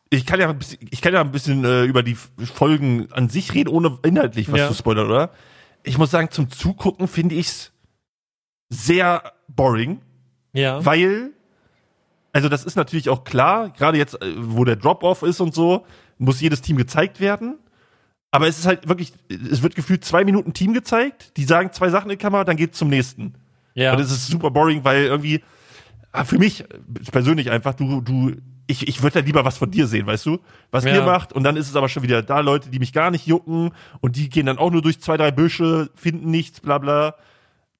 [0.10, 3.30] ich kann ja ein bisschen, ich kann ja ein bisschen äh, über die Folgen an
[3.30, 4.68] sich reden, ohne inhaltlich was ja.
[4.68, 5.32] zu spoilern, oder?
[5.84, 7.72] Ich muss sagen, zum Zugucken finde ich's
[8.70, 10.01] sehr boring.
[10.53, 10.84] Ja.
[10.86, 11.32] Weil,
[12.34, 15.86] also das ist natürlich auch klar, gerade jetzt, äh, wo der Drop-Off ist und so,
[16.18, 17.58] muss jedes Team gezeigt werden.
[18.32, 21.89] Aber es ist halt wirklich, es wird gefühlt zwei Minuten Team gezeigt, die sagen zwei
[21.89, 23.36] Sachen in die Kamera, dann geht's zum nächsten.
[23.74, 23.93] Ja.
[23.93, 25.43] Und es ist super boring, weil irgendwie,
[26.12, 26.66] ah, für mich
[27.12, 28.36] persönlich einfach, du, du
[28.68, 30.39] ich, ich würde ja lieber was von dir sehen, weißt du?
[30.72, 30.93] Was ja.
[30.93, 33.26] ihr macht und dann ist es aber schon wieder da Leute, die mich gar nicht
[33.26, 37.15] jucken und die gehen dann auch nur durch zwei, drei Büsche, finden nichts, bla bla.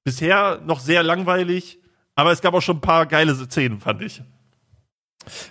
[0.04, 1.80] Bisher noch sehr langweilig,
[2.16, 4.22] aber es gab auch schon ein paar geile Szenen, fand ich.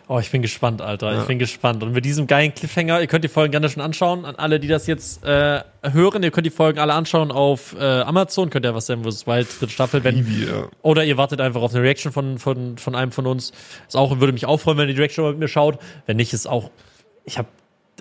[0.09, 1.13] Oh, ich bin gespannt, Alter.
[1.13, 1.21] Ja.
[1.21, 1.83] Ich bin gespannt.
[1.83, 4.25] Und mit diesem geilen Cliffhanger, ihr könnt die Folgen gerne schon anschauen.
[4.25, 7.83] An alle, die das jetzt äh, hören, ihr könnt die Folgen alle anschauen auf äh,
[7.83, 8.51] Amazon.
[8.51, 10.17] Könnt ihr was sehen, wo es Wild dritte Staffel, wenn.
[10.17, 10.69] Ja.
[10.83, 13.53] Oder ihr wartet einfach auf eine Reaction von, von, von einem von uns.
[13.87, 15.79] Ist auch, würde mich auch freuen, wenn ihr die Reaction mit mir schaut.
[16.07, 16.71] Wenn nicht, ist auch.
[17.25, 17.49] Ich habe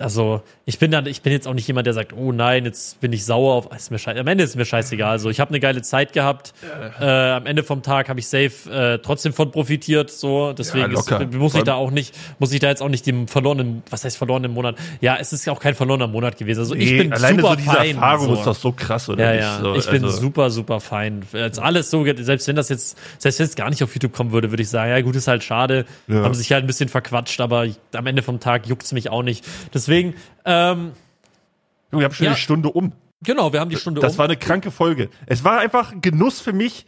[0.00, 3.00] also ich bin dann, ich bin jetzt auch nicht jemand, der sagt, oh nein, jetzt
[3.00, 3.74] bin ich sauer auf.
[3.74, 5.10] Ist mir scheiß, am Ende ist mir scheißegal.
[5.10, 6.52] Also ich habe eine geile Zeit gehabt.
[7.00, 7.32] Ja.
[7.32, 10.10] Äh, am Ende vom Tag habe ich safe äh, trotzdem von profitiert.
[10.10, 13.06] So deswegen ja, ist, muss ich da auch nicht, muss ich da jetzt auch nicht
[13.06, 14.76] dem verlorenen, was heißt verlorenen Monat?
[15.00, 16.60] Ja, es ist ja auch kein verlorener Monat gewesen.
[16.60, 17.94] Also ich nee, bin alleine super so diese fein.
[17.96, 18.34] Erfahrung so.
[18.34, 19.34] ist doch so krass, oder?
[19.34, 19.60] Ja, ja.
[19.60, 20.20] So, ich bin also.
[20.20, 21.22] super, super fein.
[21.32, 24.32] Jetzt alles so, selbst wenn das jetzt, selbst wenn es gar nicht auf YouTube kommen
[24.32, 25.86] würde, würde ich sagen, ja gut, ist halt schade.
[26.06, 26.22] Ja.
[26.22, 29.22] Haben sich halt ein bisschen verquatscht, aber ich, am Ende vom Tag juckt's mich auch
[29.22, 29.44] nicht.
[29.86, 30.14] Deswegen
[30.44, 30.92] ähm,
[31.90, 32.30] wir haben schon ja.
[32.32, 32.92] eine Stunde um.
[33.22, 34.18] Genau, wir haben die Stunde Das um.
[34.18, 35.10] war eine kranke Folge.
[35.26, 36.86] Es war einfach Genuss für mich.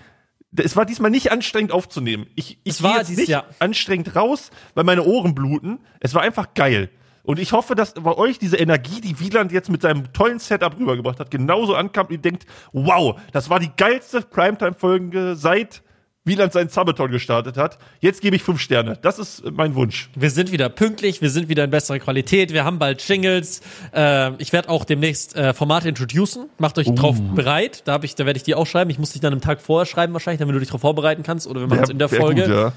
[0.57, 2.27] Es war diesmal nicht anstrengend aufzunehmen.
[2.35, 3.45] Ich, ich war jetzt nicht ja.
[3.59, 5.79] anstrengend raus, weil meine Ohren bluten.
[6.01, 6.91] Es war einfach geil.
[7.23, 10.79] Und ich hoffe, dass bei euch diese Energie, die Wieland jetzt mit seinem tollen Setup
[10.79, 15.83] rübergebracht hat, genauso ankam und ihr denkt, wow, das war die geilste Primetime-Folge seit
[16.25, 17.79] Wieland seinen Sabaton gestartet hat.
[18.01, 18.99] Jetzt gebe ich fünf Sterne.
[19.01, 20.11] Das ist mein Wunsch.
[20.15, 23.63] Wir sind wieder pünktlich, wir sind wieder in besserer Qualität, wir haben bald Jingles.
[23.95, 26.51] Äh, ich werde auch demnächst äh, Formate introducen.
[26.59, 26.95] Macht euch uh.
[26.95, 27.83] drauf bereit.
[27.87, 28.91] Da, ich, da werde ich die auch schreiben.
[28.91, 31.47] Ich muss dich dann einen Tag vorher schreiben wahrscheinlich, damit du dich darauf vorbereiten kannst.
[31.47, 32.43] Oder wir machen es in der Folge.
[32.43, 32.73] Gut,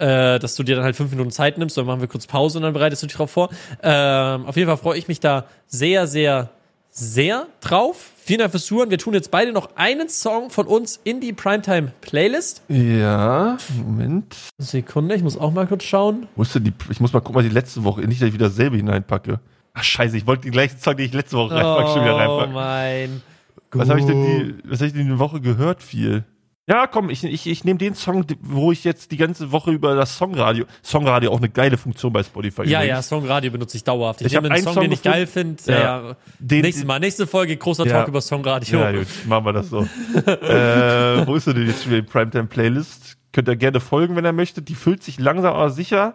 [0.00, 0.34] ja.
[0.34, 2.58] äh, dass du dir dann halt fünf Minuten Zeit nimmst, dann machen wir kurz Pause
[2.58, 3.50] und dann bereitest du dich drauf vor.
[3.82, 6.50] Ähm, auf jeden Fall freue ich mich da sehr, sehr,
[6.90, 8.10] sehr drauf.
[8.26, 8.90] Vielen Dank fürs Zuhören.
[8.90, 12.60] Wir tun jetzt beide noch einen Song von uns in die Primetime-Playlist.
[12.66, 14.34] Ja, Moment.
[14.58, 16.26] Sekunde, ich muss auch mal kurz schauen.
[16.34, 18.78] Musste die, ich muss mal gucken, mal die letzte Woche, nicht, dass ich wieder selber
[18.78, 19.38] hineinpacke.
[19.74, 22.16] Ach, scheiße, ich wollte die gleichen Song, die ich letzte Woche reinpacke, oh, schon wieder
[22.16, 22.50] reinpacken.
[22.50, 23.22] Oh mein.
[23.70, 26.24] Was habe ich denn die, was habe ich denn die Woche gehört viel?
[26.68, 29.94] Ja, komm, ich, ich, ich nehme den Song, wo ich jetzt die ganze Woche über
[29.94, 32.62] das Songradio, Songradio auch eine geile Funktion bei Spotify.
[32.62, 32.88] Ja, übrigens.
[32.88, 34.20] ja, Songradio benutze ich dauerhaft.
[34.20, 35.62] Ich, ich habe einen Song, Song, den ich geil finde.
[35.66, 36.16] Ja, ja.
[36.40, 37.92] Den, nächstes Mal, nächste Folge, großer ja.
[37.92, 38.80] Talk über Songradio.
[38.80, 39.82] Ja, gut, machen wir das so.
[40.26, 43.16] äh, wo ist denn die Primetime Playlist?
[43.30, 44.68] Könnt ihr gerne folgen, wenn ihr möchtet.
[44.68, 46.14] Die füllt sich langsam aber sicher.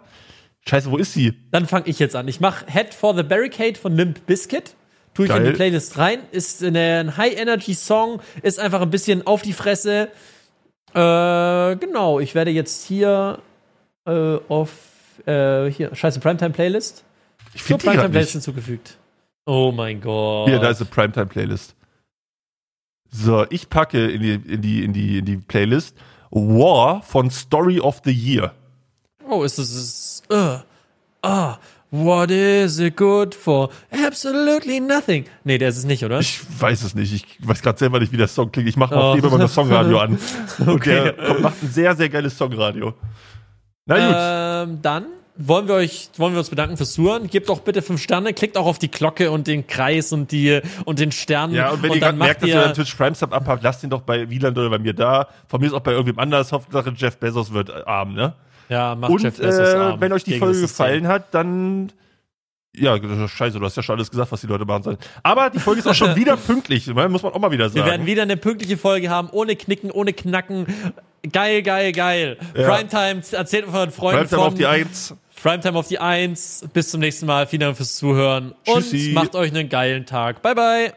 [0.68, 1.32] Scheiße, wo ist sie?
[1.50, 2.28] Dann fange ich jetzt an.
[2.28, 4.74] Ich mache Head for the Barricade von Limp Biscuit
[5.14, 5.42] tue ich Geil.
[5.42, 6.20] in die Playlist rein.
[6.30, 10.08] Ist ein High-Energy-Song, ist einfach ein bisschen auf die Fresse.
[10.94, 13.38] Äh, genau, ich werde jetzt hier
[14.06, 14.70] äh, auf
[15.26, 17.04] äh, hier, scheiße, Primetime-Playlist.
[17.54, 18.98] Ich finde Primetime-Playlist hinzugefügt.
[19.46, 20.48] Oh mein Gott.
[20.48, 21.74] Hier, da ist eine Primetime-Playlist.
[23.10, 25.96] So, ich packe in die, in die, in die, in die Playlist
[26.30, 28.54] War von Story of the Year.
[29.28, 30.62] Oh, ist das, uh,
[31.22, 31.58] ah,
[31.94, 33.68] What is it good for?
[33.90, 35.26] Absolutely nothing.
[35.44, 36.20] Nee, der ist es nicht, oder?
[36.20, 37.12] Ich weiß es nicht.
[37.12, 38.66] Ich weiß gerade selber nicht, wie der Song klingt.
[38.66, 39.14] Ich mache oh.
[39.14, 40.18] lieber mal das Songradio an.
[40.58, 41.02] Und okay.
[41.04, 42.94] der kommt, macht ein sehr, sehr geiles Songradio.
[43.84, 44.70] Na gut.
[44.72, 45.04] Ähm, dann
[45.36, 47.26] wollen wir euch, wollen wir uns bedanken fürs Zuhören.
[47.26, 50.62] Gebt doch bitte fünf Sterne, klickt auch auf die Glocke und den Kreis und die
[50.86, 51.52] und den Stern.
[51.52, 53.84] Ja, und wenn und ihr gerade merkt, dass ihr einen Twitch Prime Sub abhabt, lasst
[53.84, 55.28] ihn doch bei Wieland oder bei mir da.
[55.46, 56.52] Von mir ist auch bei irgendwem anders.
[56.52, 58.32] Hauptsache Jeff Bezos wird arm, ne?
[58.68, 61.92] Ja, macht und, Jeff Bezos äh, wenn euch die Folge gefallen hat, dann
[62.74, 62.96] ja,
[63.28, 64.98] scheiße, du hast ja schon alles gesagt, was die Leute machen sollen.
[65.22, 67.08] Aber die Folge ist auch schon wieder pünktlich, ne?
[67.08, 67.84] muss man auch mal wieder sagen.
[67.84, 70.66] Wir werden wieder eine pünktliche Folge haben, ohne Knicken, ohne Knacken.
[71.30, 72.38] Geil, geil, geil.
[72.56, 72.74] Ja.
[72.74, 74.52] Primetime, erzählt von Freunden Primetime von.
[74.52, 75.14] auf die Eins.
[75.42, 76.66] Primetime auf die Eins.
[76.72, 77.46] Bis zum nächsten Mal.
[77.46, 78.54] Vielen Dank fürs Zuhören.
[78.64, 79.08] Tschüssi.
[79.08, 80.40] Und macht euch einen geilen Tag.
[80.40, 80.92] Bye, bye.